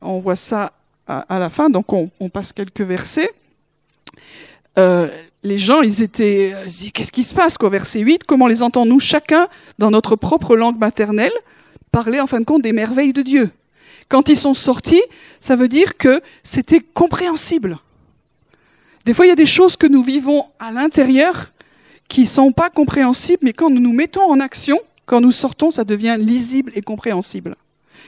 [0.00, 0.72] on voit ça
[1.06, 3.30] à, la fin, donc on, passe quelques versets.
[4.76, 5.08] Euh,
[5.42, 9.00] les gens, ils étaient, euh, qu'est-ce qui se passe qu'au verset 8 Comment les entendons-nous
[9.00, 9.48] chacun
[9.78, 11.32] dans notre propre langue maternelle
[11.90, 13.50] parler en fin de compte des merveilles de Dieu?
[14.08, 15.02] Quand ils sont sortis,
[15.40, 17.78] ça veut dire que c'était compréhensible.
[19.04, 21.52] Des fois, il y a des choses que nous vivons à l'intérieur
[22.08, 25.70] qui ne sont pas compréhensibles, mais quand nous nous mettons en action, quand nous sortons,
[25.70, 27.56] ça devient lisible et compréhensible.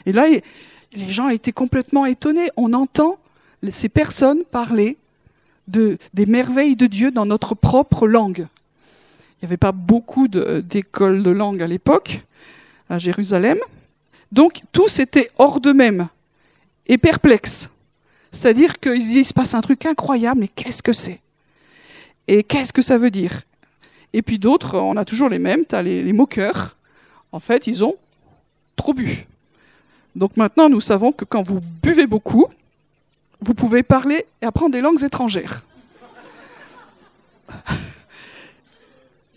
[0.06, 2.50] Et là, les gens étaient complètement étonnés.
[2.56, 3.18] On entend
[3.70, 4.96] ces personnes parler
[5.68, 8.46] des merveilles de Dieu dans notre propre langue.
[9.40, 12.22] Il n'y avait pas beaucoup d'écoles de, langue à l'époque,
[12.88, 13.58] à Jérusalem.
[14.32, 16.08] Donc tous étaient hors d'eux-mêmes
[16.86, 17.68] et perplexes.
[18.30, 21.20] C'est-à-dire qu'il se passe un truc incroyable, mais qu'est-ce que c'est?
[22.28, 23.42] Et qu'est-ce que ça veut dire?
[24.12, 26.76] Et puis d'autres, on a toujours les mêmes, tu as les moqueurs.
[27.32, 27.96] En fait, ils ont
[28.76, 29.26] trop bu.
[30.16, 32.46] Donc maintenant, nous savons que quand vous buvez beaucoup,
[33.40, 35.64] vous pouvez parler et apprendre des langues étrangères.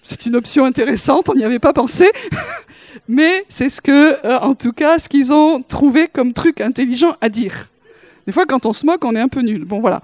[0.03, 2.11] C'est une option intéressante, on n'y avait pas pensé,
[3.07, 7.15] mais c'est ce que, euh, en tout cas, ce qu'ils ont trouvé comme truc intelligent
[7.21, 7.69] à dire.
[8.27, 9.65] Des fois, quand on se moque, on est un peu nul.
[9.65, 10.01] Bon, voilà.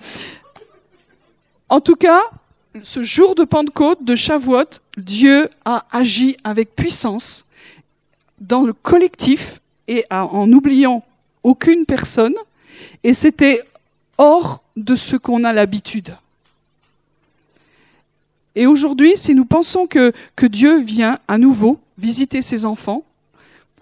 [1.68, 2.22] En tout cas,
[2.84, 7.46] ce jour de Pentecôte, de Shavuot, Dieu a agi avec puissance
[8.40, 11.04] dans le collectif et en n'oubliant
[11.44, 12.36] aucune personne.
[13.04, 13.62] Et c'était
[14.18, 16.16] hors de ce qu'on a l'habitude.
[18.56, 23.04] Et aujourd'hui, si nous pensons que, Dieu vient à nouveau visiter ses enfants,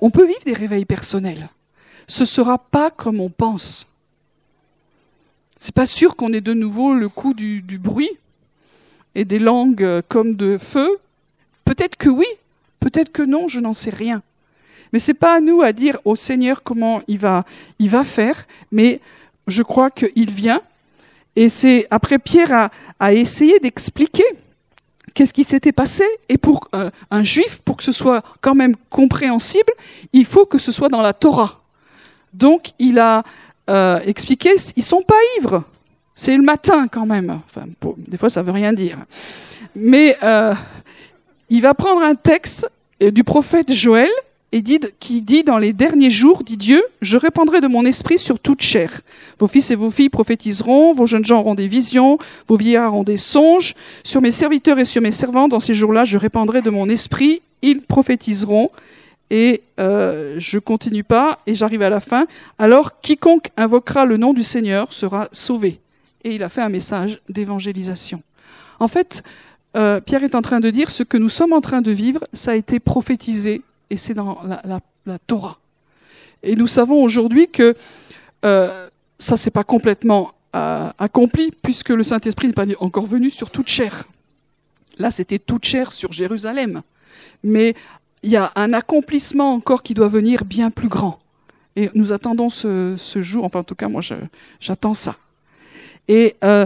[0.01, 1.49] on peut vivre des réveils personnels.
[2.07, 3.87] Ce ne sera pas comme on pense.
[5.59, 8.11] C'est pas sûr qu'on ait de nouveau le coup du, bruit
[9.15, 10.99] et des langues euh, comme de feu.
[11.65, 12.27] Peut-être que oui,
[12.79, 14.21] peut-être que non, je n'en sais rien.
[14.93, 17.43] Mais c'est pas à nous à dire au Seigneur comment il va,
[17.79, 19.01] il va faire, mais
[19.47, 20.61] je crois qu'il vient.
[21.35, 24.25] Et c'est après Pierre a, a essayé d'expliquer
[25.17, 26.03] qu'est-ce qui s'était passé.
[26.29, 29.73] Et pour un, un, juif, pour que ce soit quand même compréhensible,
[30.13, 31.59] il faut que ce soit dans la Torah.
[32.33, 33.23] Donc il a
[33.67, 35.63] euh, expliqué, ils sont pas ivres.
[36.13, 37.41] C'est le matin quand même.
[37.47, 37.65] Enfin,
[37.97, 38.97] des fois, ça veut rien dire.
[39.75, 40.53] Mais euh,
[41.49, 42.69] il va prendre un texte
[43.01, 44.09] euh, du prophète Joël
[44.51, 48.17] et dit, qui dit dans les derniers jours, dit Dieu, je répandrai de mon esprit
[48.17, 49.01] sur toute chair.
[49.39, 53.03] Vos fils et vos filles prophétiseront, vos jeunes gens auront des visions, vos vieillards auront
[53.03, 53.75] des songes.
[54.03, 57.41] Sur mes serviteurs et sur mes servantes, dans ces jours-là, je répandrai de mon esprit,
[57.61, 58.69] ils prophétiseront.
[59.29, 62.27] Et euh, je continue pas, et j'arrive à la fin.
[62.57, 65.81] Alors, quiconque invoquera le nom du Seigneur sera sauvé.
[66.23, 68.23] Et il a fait un message d'évangélisation.
[68.79, 69.23] En fait,
[69.75, 72.25] euh, Pierre est en train de dire ce que nous sommes en train de vivre,
[72.31, 75.57] ça a été prophétisé et c'est dans la, Torah.
[76.43, 77.75] Et nous savons aujourd'hui que
[78.45, 83.49] euh, ça n'est pas complètement euh, accompli, puisque le Saint-Esprit n'est pas encore venu sur
[83.49, 84.05] toute chair.
[84.97, 86.81] Là, c'était toute chair sur Jérusalem.
[87.43, 87.75] Mais
[88.23, 91.19] il y a un accomplissement encore qui doit venir bien plus grand.
[91.75, 94.01] Et nous attendons ce, jour, enfin en tout cas moi
[94.59, 95.15] j'attends ça.
[96.07, 96.65] Et euh,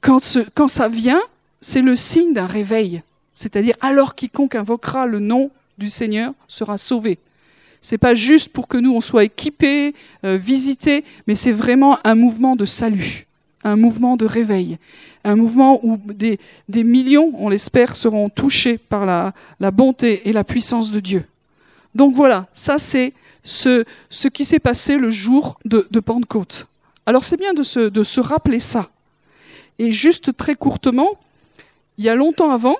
[0.00, 0.20] quand,
[0.54, 1.22] quand ça vient,
[1.60, 3.02] c'est le signe d'un réveil.
[3.36, 7.18] C'est-à-dire, alors quiconque invoquera le nom du Seigneur sera sauvé.
[7.82, 9.94] C'est pas juste pour que nous on soit équipés,
[10.24, 13.26] euh, visités, mais c'est vraiment un mouvement de salut,
[13.62, 14.78] un mouvement de réveil,
[15.22, 16.38] un mouvement où des,
[16.82, 21.24] millions, on l'espère, seront touchés par la, bonté et la puissance de Dieu.
[21.94, 23.12] Donc voilà, ça c'est
[23.44, 23.84] ce,
[24.32, 26.66] qui s'est passé le jour de, Pentecôte.
[27.04, 28.88] Alors c'est bien se, de se rappeler ça.
[29.78, 31.18] Et juste très courtement,
[31.98, 32.76] il y a longtemps avant,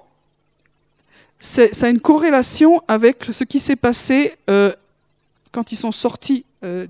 [1.39, 4.73] ça a une corrélation avec ce qui s'est passé euh,
[5.53, 6.87] quand ils sont sortis euh,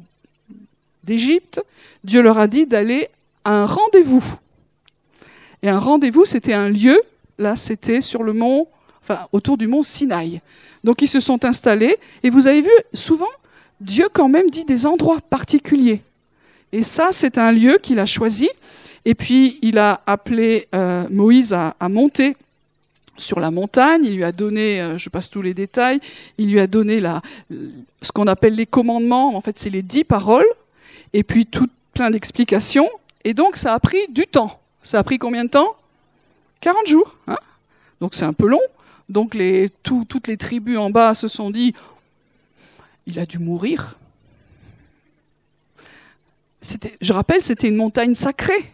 [1.05, 1.63] d'Égypte.
[2.05, 3.09] Dieu leur a dit d'aller
[3.45, 4.25] à un rendez-vous.
[5.63, 7.01] Et un rendez-vous, c'était un lieu,
[7.39, 8.69] là c'était sur le mont,
[9.03, 10.41] enfin autour du mont Sinaï.
[10.85, 13.27] Donc ils se sont installés, et vous avez vu, souvent,
[13.81, 16.03] Dieu quand même dit des endroits particuliers.
[16.73, 18.49] Et ça, c'est un lieu qu'il a choisi.
[19.05, 22.37] Et puis, il a appelé euh, Moïse à, à monter
[23.17, 26.01] sur la montagne, il lui a donné, euh, je passe tous les détails,
[26.39, 27.01] il lui a donné
[28.03, 30.47] ce qu'on appelle les commandements, en fait c'est les dix paroles,
[31.13, 32.89] et puis tout plein d'explications,
[33.25, 34.61] et donc ça a pris du temps.
[34.83, 35.77] Ça a pris combien de temps?
[36.61, 37.17] 40 jours.
[37.27, 37.39] Hein?
[38.01, 38.61] Donc c'est un peu long.
[39.09, 39.37] Donc
[39.83, 41.75] toutes les tribus en bas se sont dit,
[43.07, 43.99] il a dû mourir.
[47.01, 48.73] Je rappelle, c'était une montagne sacrée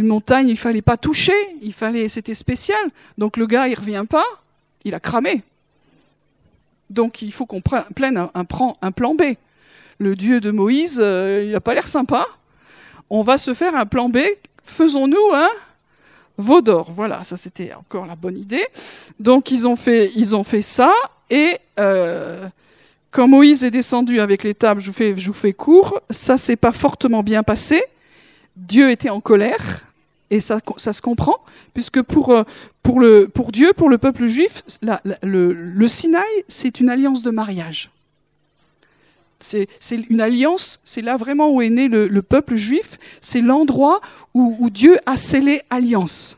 [0.00, 2.80] une montagne, il fallait pas toucher, il fallait, c'était spécial.
[3.18, 4.24] Donc le gars, il revient pas,
[4.84, 5.42] il a cramé.
[6.88, 9.22] Donc il faut qu'on prenne un, plan B.
[9.98, 12.26] Le Dieu de Moïse, euh, il n'a pas l'air sympa.
[13.10, 14.18] On va se faire un plan B.
[14.64, 15.50] Faisons-nous un
[16.38, 16.90] veau d'or.
[16.90, 18.66] Voilà, ça c'était encore la bonne idée.
[19.18, 20.10] Donc ils ont fait,
[20.62, 20.92] ça.
[21.28, 22.48] Et euh,
[23.10, 26.72] quand Moïse est descendu avec les tables, je vous fais, je court, ça s'est pas
[26.72, 27.82] fortement bien passé.
[28.56, 29.89] Dieu était en colère.
[30.30, 31.36] Et ça, ça se comprend,
[31.74, 32.44] puisque pour, euh,
[32.84, 34.62] pour, le, pour Dieu, pour le peuple juif,
[35.22, 37.90] le, Sinaï, c'est une alliance de mariage.
[39.40, 39.66] C'est
[40.10, 44.00] une alliance, c'est là vraiment où est né le, le peuple juif, c'est l'endroit
[44.34, 46.36] où, Dieu a scellé alliance.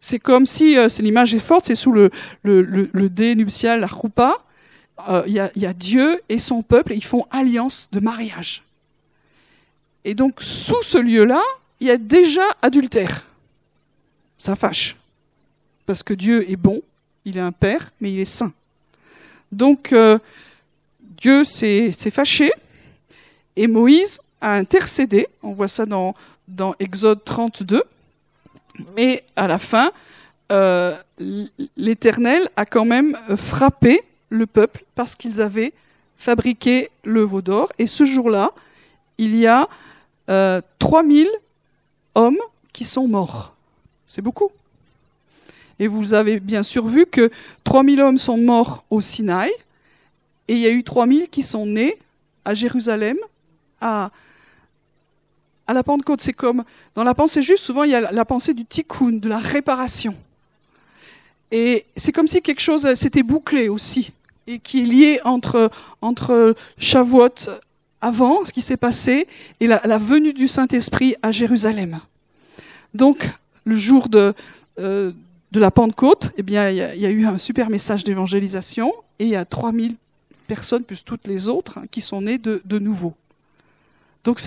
[0.00, 2.10] C'est comme si, euh, l'image est forte, c'est sous le,
[2.44, 4.44] le, le, dé nuptial, la roupa,
[5.08, 8.62] euh, il y, y, a Dieu et son peuple, et ils font alliance de mariage.
[10.04, 11.42] Et donc, sous ce lieu-là,
[11.80, 13.26] il y a déjà adultère.
[14.38, 14.96] Ça fâche.
[15.86, 16.82] Parce que Dieu est bon,
[17.24, 18.52] il est un père, mais il est saint.
[19.52, 20.18] Donc euh,
[21.00, 22.50] Dieu s'est fâché
[23.54, 25.28] et Moïse a intercédé.
[25.42, 26.14] On voit ça dans,
[26.78, 27.82] Exode 32.
[28.94, 29.90] Mais à la fin,
[30.52, 30.94] euh,
[31.76, 35.72] l'Éternel a quand même frappé le peuple parce qu'ils avaient
[36.16, 37.72] fabriqué le veau d'or.
[37.78, 38.52] Et ce jour-là,
[39.18, 39.68] il y a
[40.28, 41.28] euh, 3000
[42.16, 42.38] hommes
[42.72, 43.54] qui sont morts.
[44.06, 44.50] C'est beaucoup.
[45.78, 47.30] Et vous avez bien sûr vu que
[47.64, 49.50] 3000 hommes sont morts au Sinaï,
[50.48, 51.96] et il y a eu 3000 qui sont nés
[52.44, 53.18] à Jérusalem,
[53.80, 54.10] à,
[55.66, 56.20] à la Pentecôte.
[56.22, 59.28] C'est comme, dans la pensée juste, souvent il y a la pensée du tikkun, de
[59.28, 60.14] la réparation.
[61.50, 64.12] Et c'est comme si quelque chose s'était bouclé aussi,
[64.46, 67.34] et qui est lié entre, entre Shavuot
[68.06, 69.26] avant, ce qui s'est passé,
[69.58, 72.00] et la, venue du Saint-Esprit à Jérusalem.
[72.94, 73.28] Donc,
[73.64, 74.32] le jour de,
[74.78, 75.10] euh,
[75.52, 79.36] la Pentecôte, eh bien, il y, a eu un super message d'évangélisation, et il y
[79.36, 79.96] a 3000
[80.46, 83.14] personnes, plus toutes les autres, hein, qui sont nées de, nouveau.
[84.22, 84.40] Donc,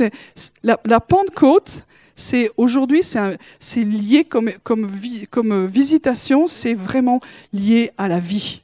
[0.63, 4.89] la, Pentecôte, c'est aujourd'hui, c'est lié comme, comme,
[5.29, 7.19] comme visitation, c'est vraiment
[7.51, 8.61] lié à la vie,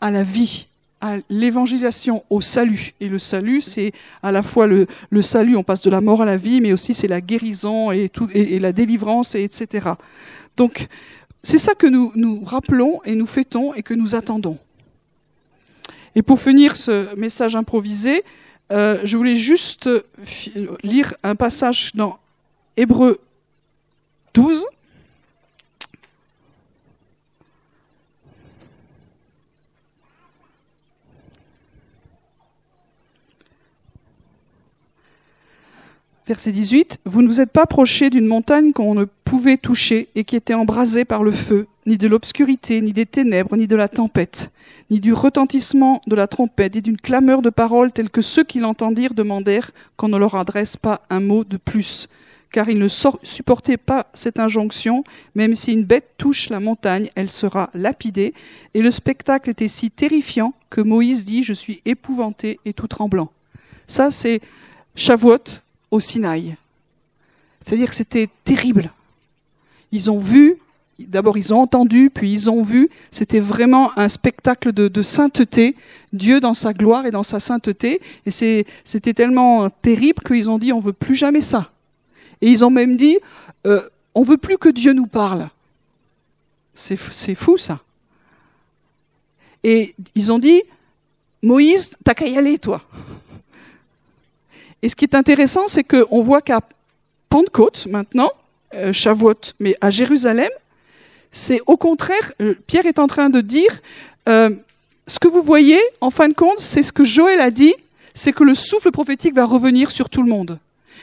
[0.00, 0.66] à la vie,
[1.00, 2.92] à l'évangélisation, au salut.
[3.00, 6.22] Et le salut, c'est à la fois le, le, salut, on passe de la mort
[6.22, 9.90] à la vie, mais aussi c'est la guérison et, tout, et, la délivrance, et etc.
[10.56, 10.88] Donc,
[11.42, 14.58] c'est ça que nous, nous rappelons et nous fêtons et que nous attendons.
[16.14, 18.24] Et pour finir ce message improvisé,
[18.72, 19.88] euh, je voulais juste
[20.82, 22.18] lire un passage dans
[22.76, 23.20] Hébreu
[24.34, 24.66] 12.
[36.28, 40.24] Verset 18, Vous ne vous êtes pas approchés d'une montagne qu'on ne pouvait toucher et
[40.24, 43.88] qui était embrasée par le feu, ni de l'obscurité, ni des ténèbres, ni de la
[43.88, 44.52] tempête,
[44.90, 48.60] ni du retentissement de la trompette, ni d'une clameur de paroles telles que ceux qui
[48.60, 52.10] l'entendirent demandèrent qu'on ne leur adresse pas un mot de plus,
[52.52, 57.30] car ils ne supportaient pas cette injonction, même si une bête touche la montagne, elle
[57.30, 58.34] sera lapidée,
[58.74, 63.30] et le spectacle était si terrifiant que Moïse dit, je suis épouvanté et tout tremblant.
[63.86, 64.42] Ça, c'est
[64.94, 66.56] Shavuot, au Sinaï.
[67.64, 68.90] C'est-à-dire que c'était terrible.
[69.92, 70.56] Ils ont vu,
[70.98, 75.76] d'abord ils ont entendu, puis ils ont vu, c'était vraiment un spectacle de, sainteté,
[76.12, 80.72] Dieu dans sa gloire et dans sa sainteté, et c'était tellement terrible qu'ils ont dit
[80.72, 81.70] on veut plus jamais ça.
[82.40, 83.18] Et ils ont même dit
[83.66, 83.82] euh,
[84.14, 85.48] on veut plus que Dieu nous parle.
[86.74, 87.80] C'est fou ça.
[89.64, 90.62] Et ils ont dit
[91.42, 92.82] Moïse, t'as qu'à y aller toi.
[94.82, 96.60] Et ce qui est intéressant, c'est qu'on voit qu'à
[97.28, 98.30] Pentecôte, maintenant,
[98.74, 98.92] euh,
[99.60, 100.50] mais à Jérusalem,
[101.32, 103.80] c'est au contraire, euh, Pierre est en train de dire,
[104.28, 104.50] euh,
[105.06, 107.74] ce que vous voyez, en fin de compte, c'est ce que Joël a dit,
[108.14, 110.58] c'est que le souffle prophétique va revenir sur tout le monde.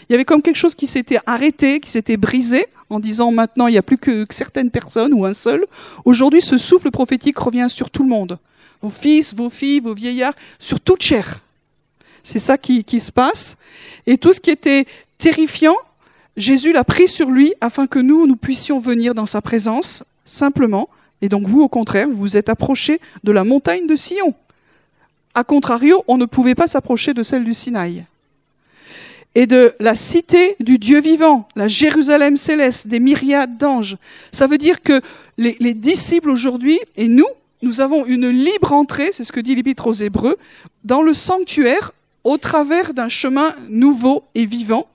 [0.08, 3.68] Il y avait comme quelque chose qui s'était arrêté, qui s'était brisé, en disant maintenant
[3.68, 5.66] il n'y a plus que certaines personnes ou un seul.
[6.04, 8.38] Aujourd'hui, ce souffle prophétique revient sur tout le monde.
[8.82, 11.42] Vos fils, vos filles, vos vieillards, sur toute chair.
[12.26, 13.56] C'est ça qui, se passe.
[14.08, 14.88] Et tout ce qui était
[15.20, 15.76] terrifiant,
[16.36, 20.90] Jésus l'a pris sur lui afin que nous, nous puissions venir dans sa présence simplement.
[21.22, 24.34] Et donc vous, au contraire, vous vous êtes approchés de la montagne de Sion.
[25.36, 28.06] A contrario, on ne pouvait pas s'approcher de celle du Sinaï.
[29.36, 33.98] Et de la cité du Dieu vivant, la Jérusalem céleste, des myriades d'anges.
[34.32, 35.00] Ça veut dire que
[35.38, 37.28] les, les disciples aujourd'hui, et nous,
[37.62, 40.38] nous avons une libre entrée, c'est ce que dit l'Épître aux Hébreux,
[40.84, 41.92] dans le sanctuaire
[42.26, 44.88] au travers d'un chemin nouveau et vivant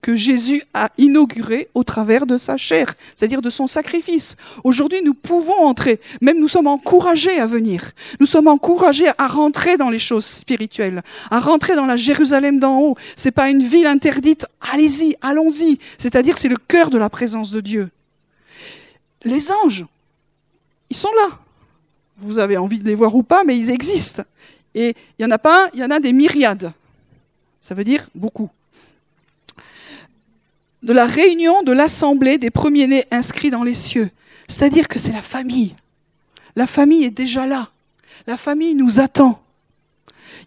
[0.00, 4.36] que Jésus a inauguré au travers de sa chair, c'est-à-dire de son sacrifice.
[4.64, 7.92] Aujourd'hui, nous pouvons entrer, même nous sommes encouragés à venir.
[8.20, 12.80] Nous sommes encouragés à rentrer dans les choses spirituelles, à rentrer dans la Jérusalem d'en
[12.80, 12.96] haut.
[13.16, 14.46] C'est pas une ville interdite.
[14.72, 15.78] Allez-y, allons-y.
[15.98, 17.90] C'est-à-dire, c'est le cœur de la présence de Dieu.
[19.24, 19.84] Les anges,
[20.90, 21.38] ils sont là.
[22.18, 24.22] Vous avez envie de les voir ou pas, mais ils existent.
[24.74, 26.72] Et il n'y en a pas, il y en a des myriades.
[27.62, 28.50] Ça veut dire beaucoup.
[30.82, 34.10] De la réunion de l'assemblée des premiers-nés inscrits dans les cieux.
[34.46, 35.74] C'est-à-dire que c'est la famille.
[36.56, 37.70] La famille est déjà là.
[38.26, 39.42] La famille nous attend.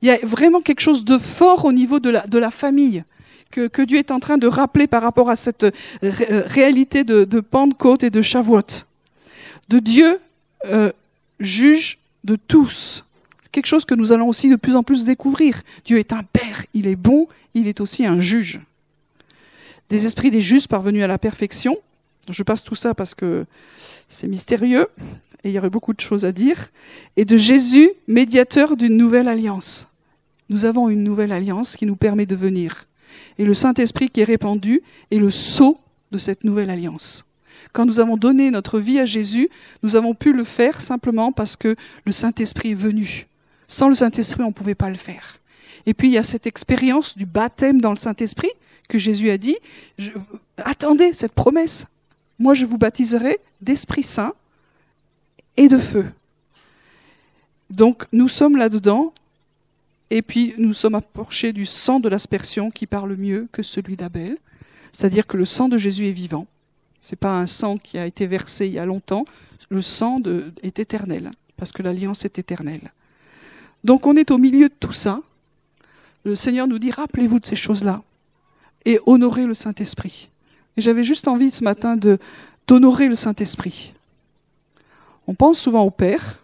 [0.02, 3.04] Il y a vraiment quelque chose de fort au niveau de la, famille
[3.52, 7.40] que, Dieu est en train de rappeler par rapport à cette euh, réalité de, de
[7.40, 8.86] Pentecôte et de Shavuot.
[9.70, 10.20] De Dieu
[10.66, 10.92] euh,
[11.40, 13.04] juge de tous
[13.52, 15.62] quelque chose que nous allons aussi de plus en plus découvrir.
[15.86, 18.62] Dieu est un Père, il est bon, il est aussi un juge.
[19.90, 21.78] Des esprits des justes parvenus à la perfection.
[22.30, 23.46] Je passe tout ça parce que
[24.08, 24.88] c'est mystérieux
[25.44, 26.70] et il y aurait beaucoup de choses à dire.
[27.18, 29.88] Et de Jésus, médiateur d'une nouvelle alliance.
[30.50, 32.86] Nous avons une nouvelle alliance qui nous permet de venir.
[33.38, 35.80] Et le Saint-Esprit qui est répandu est le sceau
[36.12, 37.26] de cette nouvelle alliance.
[37.74, 39.50] Quand nous avons donné notre vie à Jésus,
[39.82, 41.76] nous avons pu le faire simplement parce que
[42.06, 43.28] le Saint-Esprit est venu.
[43.72, 45.40] Sans le Saint-Esprit, on ne pouvait pas le faire.
[45.86, 48.52] Et puis il y a cette expérience du baptême dans le Saint-Esprit
[48.90, 49.56] que Jésus a dit,
[50.58, 51.88] Attendez cette promesse.
[52.38, 54.34] Moi, je vous baptiserai d'Esprit Saint
[55.56, 56.06] et de feu.
[57.70, 59.14] Donc, nous sommes là-dedans,
[60.10, 64.38] et puis nous sommes approchés du sang de l'aspersion qui parle mieux que celui d'Abel.
[64.92, 66.46] C'est-à-dire que le sang de Jésus est vivant.
[67.02, 69.24] Ce n'est pas un sang qui a été versé il y a longtemps.
[69.70, 70.22] Le sang
[70.62, 72.92] est éternel, parce que l'alliance est éternelle.
[73.84, 75.22] Donc on est au milieu de tout ça.
[76.24, 78.04] Le Seigneur nous dit, rappelez-vous de ces choses-là
[78.86, 80.30] et honorez le Saint-Esprit.
[80.78, 81.98] J'avais juste envie ce matin
[82.68, 83.94] d'honorer le Saint-Esprit.
[85.28, 86.40] On pense souvent au Père,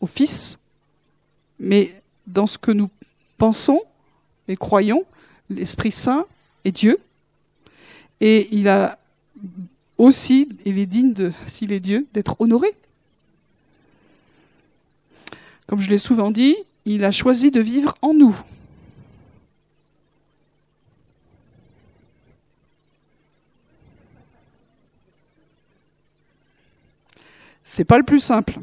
[0.00, 0.58] au Fils,
[1.58, 1.94] mais
[2.26, 2.90] dans ce que nous
[3.38, 3.80] pensons
[4.48, 5.04] et croyons,
[5.48, 6.24] l'Esprit Saint
[6.64, 6.98] est Dieu.
[8.20, 8.98] Et il a
[9.98, 12.74] aussi, il est digne, de, s'il est Dieu, d'être honoré.
[15.70, 18.36] Comme je l'ai souvent dit, il a choisi de vivre en nous.
[27.62, 28.58] C'est pas le plus simple.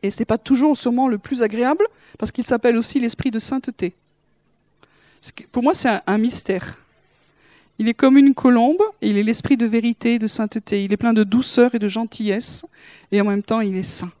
[0.00, 1.88] Et c'est pas toujours sûrement le plus agréable,
[2.20, 3.96] parce qu'il s'appelle aussi l'esprit de sainteté.
[5.50, 6.78] Pour moi, c'est un, mystère.
[7.80, 10.84] Il est comme une colombe, il est l'esprit de vérité et de sainteté.
[10.84, 12.64] Il est plein de douceur et de gentillesse,
[13.10, 14.12] et en même temps, il est saint.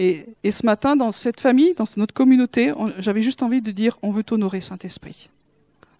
[0.00, 4.12] Et, ce matin, dans cette famille, dans notre communauté, j'avais juste envie de dire, on
[4.12, 5.28] veut honorer Saint-Esprit.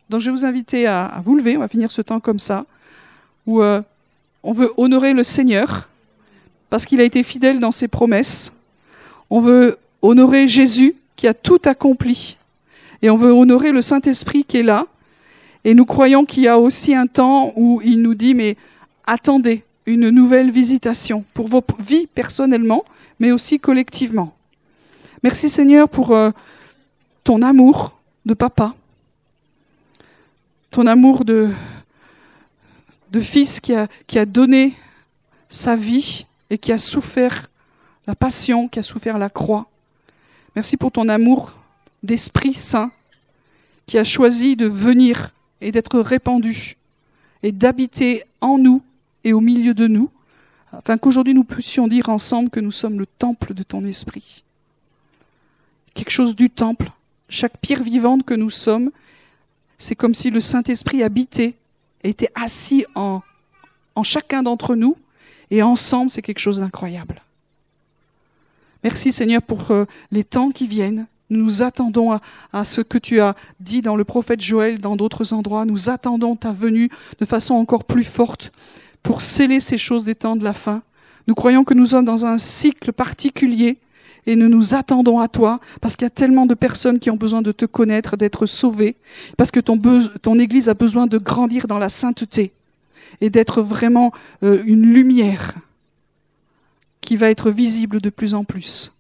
[0.09, 2.65] Donc je vais vous inviter à, vous lever, on va finir ce temps comme ça,
[3.45, 3.83] où euh,
[4.45, 5.89] on veut honorer le Seigneur,
[6.71, 8.53] parce qu'il a été fidèle dans ses promesses.
[9.31, 12.37] On veut honorer Jésus qui a tout accompli.
[13.03, 14.87] Et on veut honorer le Saint-Esprit qui est là.
[15.65, 18.57] Et nous croyons qu'il y a aussi un temps où il nous dit, mais
[19.09, 22.85] attendez une nouvelle visitation pour vos vies personnellement,
[23.19, 24.37] mais aussi collectivement.
[25.23, 26.31] Merci Seigneur pour euh,
[27.25, 28.75] ton amour de papa,
[30.71, 31.49] ton amour de,
[33.11, 34.75] de fils qui a, qui a donné
[35.49, 37.51] sa vie et qui a souffert
[38.07, 39.69] la passion, qui a souffert la croix.
[40.55, 41.53] Merci pour ton amour
[42.03, 42.91] d'Esprit Saint
[43.87, 45.33] qui a choisi de venir
[45.63, 46.77] et d'être répandu
[47.43, 48.83] et d'habiter en nous
[49.25, 50.11] et au milieu de nous,
[50.73, 54.45] afin qu'aujourd'hui nous puissions dire ensemble que nous sommes le temple de ton esprit.
[55.95, 56.91] Quelque chose du temple,
[57.29, 58.91] chaque pierre vivante que nous sommes,
[59.79, 61.55] c'est comme si le Saint-Esprit habitait
[62.05, 63.23] était assis en,
[63.95, 64.97] en chacun d'entre nous
[65.51, 67.23] et ensemble, c'est quelque chose d'incroyable.
[68.85, 71.07] Merci Seigneur pour euh, les temps qui viennent.
[71.31, 72.19] Nous nous attendons
[72.53, 75.67] à, ce que tu as dit dans le prophète Joël, dans d'autres endroits.
[75.67, 76.89] Nous attendons ta venue
[77.19, 78.51] de façon encore plus forte
[79.03, 80.83] pour sceller ces choses des temps de la fin.
[81.27, 83.79] Nous croyons que nous sommes dans un cycle particulier
[84.27, 87.17] et nous nous attendons à toi parce qu'il y a tellement de personnes qui ont
[87.17, 88.97] besoin de te connaître, d'être sauvées,
[89.37, 92.53] parce que ton, Église a besoin de grandir dans la sainteté
[93.21, 95.55] et d'être vraiment euh, une lumière
[97.01, 98.93] qui va être visible de plus en plus.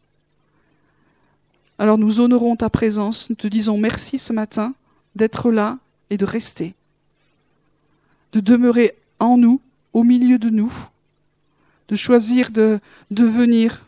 [1.78, 4.74] Alors nous honorons ta présence, nous te disons merci ce matin
[5.14, 5.78] d'être là
[6.08, 6.74] et de rester,
[8.32, 9.60] de demeurer en nous,
[9.98, 10.72] au milieu de nous,
[11.88, 12.80] de choisir de,
[13.10, 13.84] venir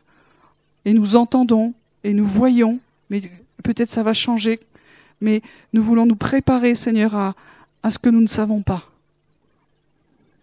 [0.85, 2.81] et nous entendons et nous voyons,
[3.11, 3.23] mais
[3.63, 4.59] peut-être ça va changer,
[5.21, 5.41] mais
[5.73, 7.37] nous voulons nous préparer, Seigneur, à,
[7.85, 8.91] à ce que nous ne savons pas.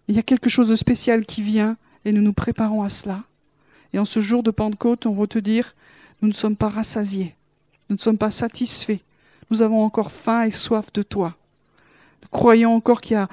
[0.07, 3.24] Il y a quelque chose de spécial qui vient et nous nous préparons à cela.
[3.91, 5.76] Et en ce jour de Pentecôte, on va te dire,
[6.22, 7.36] nous ne sommes pas rassasiés,
[7.89, 8.99] nous ne sommes pas satisfaits,
[9.51, 11.36] nous avons encore faim et soif de toi.
[12.22, 13.28] Nous croyons encore qu'il y a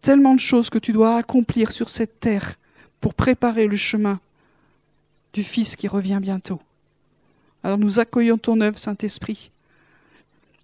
[0.00, 2.54] tellement de choses que tu dois accomplir sur cette terre
[3.00, 4.20] pour préparer le chemin
[5.32, 6.60] du Fils qui revient bientôt.
[7.62, 9.50] Alors nous accueillons ton œuvre, Saint-Esprit.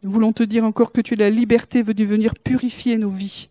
[0.02, 3.48] Nous voulons te dire encore que tu es la liberté venue venir purifier nos vies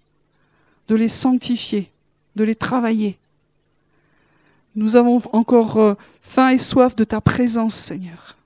[0.87, 1.91] de les sanctifier,
[2.35, 3.17] de les travailler.
[4.75, 8.37] Nous avons encore euh, faim et soif de ta présence, Seigneur.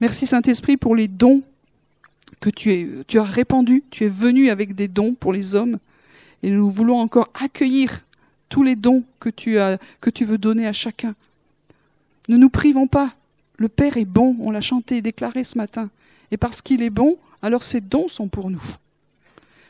[0.00, 1.42] Merci Saint-Esprit pour les dons
[2.40, 3.84] que tu, tu as répandus.
[3.90, 5.78] Tu es venu avec des dons pour les hommes.
[6.42, 8.02] Et nous voulons encore accueillir
[8.48, 11.14] tous les dons que tu, as, que tu veux donner à chacun.
[12.28, 13.14] Ne nous privons pas.
[13.56, 15.90] Le Père est bon, on l'a chanté et déclaré ce matin.
[16.30, 18.62] Et parce qu'il est bon, alors ses dons sont pour nous.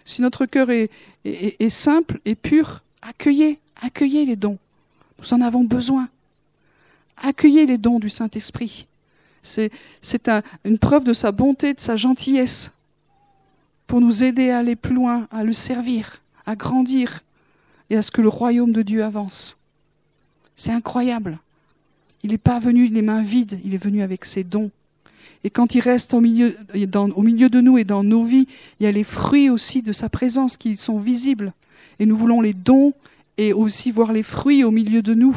[0.04, 0.90] Si notre cœur est,
[1.68, 4.58] simple et pur, accueillez, accueillez les dons.
[5.18, 6.08] Nous en avons besoin.
[7.16, 8.86] Accueillez les dons du Saint-Esprit.
[9.42, 9.70] C'est
[10.64, 12.72] une preuve de sa bonté, de sa gentillesse,
[13.86, 17.20] pour nous aider à aller plus loin, à le servir, à grandir
[17.90, 19.58] et à ce que le royaume de Dieu avance.
[20.56, 21.38] C'est incroyable.
[22.22, 24.70] Il n'est pas venu les mains vides, il est venu avec ses dons.
[25.44, 26.56] Et quand il reste au milieu,
[26.94, 28.48] au milieu de nous et dans nos vies,
[28.80, 31.52] il y a les fruits aussi de sa présence qui sont visibles.
[31.98, 32.94] Et nous voulons les dons
[33.38, 35.36] et aussi voir les fruits au milieu de nous,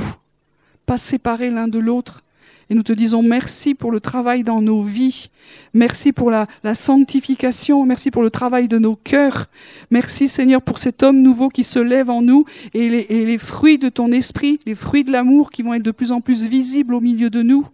[0.85, 2.23] pas séparés l'un de l'autre.
[2.69, 5.31] Et nous te disons merci pour le travail dans nos vies.
[5.73, 7.83] Merci pour la, sanctification.
[7.85, 9.47] Merci pour le travail de nos cœurs.
[9.89, 12.45] Merci Seigneur pour cet homme nouveau qui se lève en nous
[12.75, 15.83] et les, et les fruits de ton esprit, les fruits de l'amour qui vont être
[15.83, 17.67] de plus en plus visibles au milieu de nous.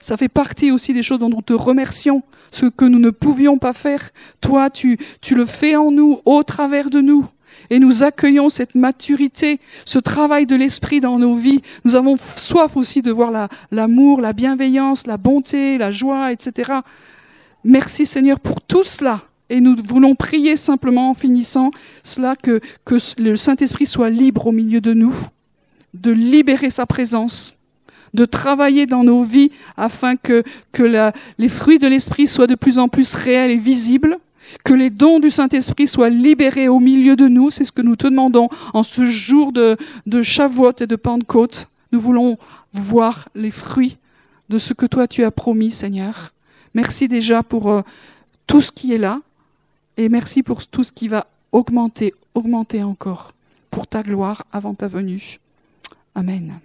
[0.00, 3.58] Ça fait partie aussi des choses dont nous te remercions, ce que nous ne pouvions
[3.58, 4.10] pas faire.
[4.40, 4.98] Toi, tu
[5.30, 7.24] le fais en nous, au travers de nous
[7.72, 11.62] et nous accueillons cette maturité, ce travail de l'esprit dans nos vies.
[11.86, 16.70] Nous avons soif aussi de voir l'amour, la, bienveillance, la bonté, la joie, etc.
[17.64, 19.22] Merci Seigneur pour tout cela.
[19.48, 21.70] Et nous voulons prier simplement en finissant
[22.02, 22.60] cela que,
[23.16, 25.14] le Saint-Esprit soit libre au milieu de nous,
[25.94, 27.56] de libérer sa présence,
[28.12, 30.42] de travailler dans nos vies afin que,
[31.38, 34.18] les fruits de l'Esprit soient de plus en plus réels et visibles
[34.64, 37.50] que les dons du Saint-Esprit soient libérés au milieu de nous.
[37.50, 39.76] C'est ce que nous te demandons en ce jour de,
[40.06, 40.22] de
[40.82, 41.68] et de Pentecôte.
[41.92, 42.38] Nous voulons
[42.72, 43.96] voir les fruits
[44.48, 46.32] de ce que toi tu as promis, Seigneur.
[46.74, 47.82] Merci déjà pour euh,
[48.46, 49.20] tout ce qui est là
[49.96, 53.32] et merci pour tout ce qui va augmenter, augmenter encore
[53.70, 55.38] pour ta gloire avant ta venue.
[56.14, 56.60] Amen.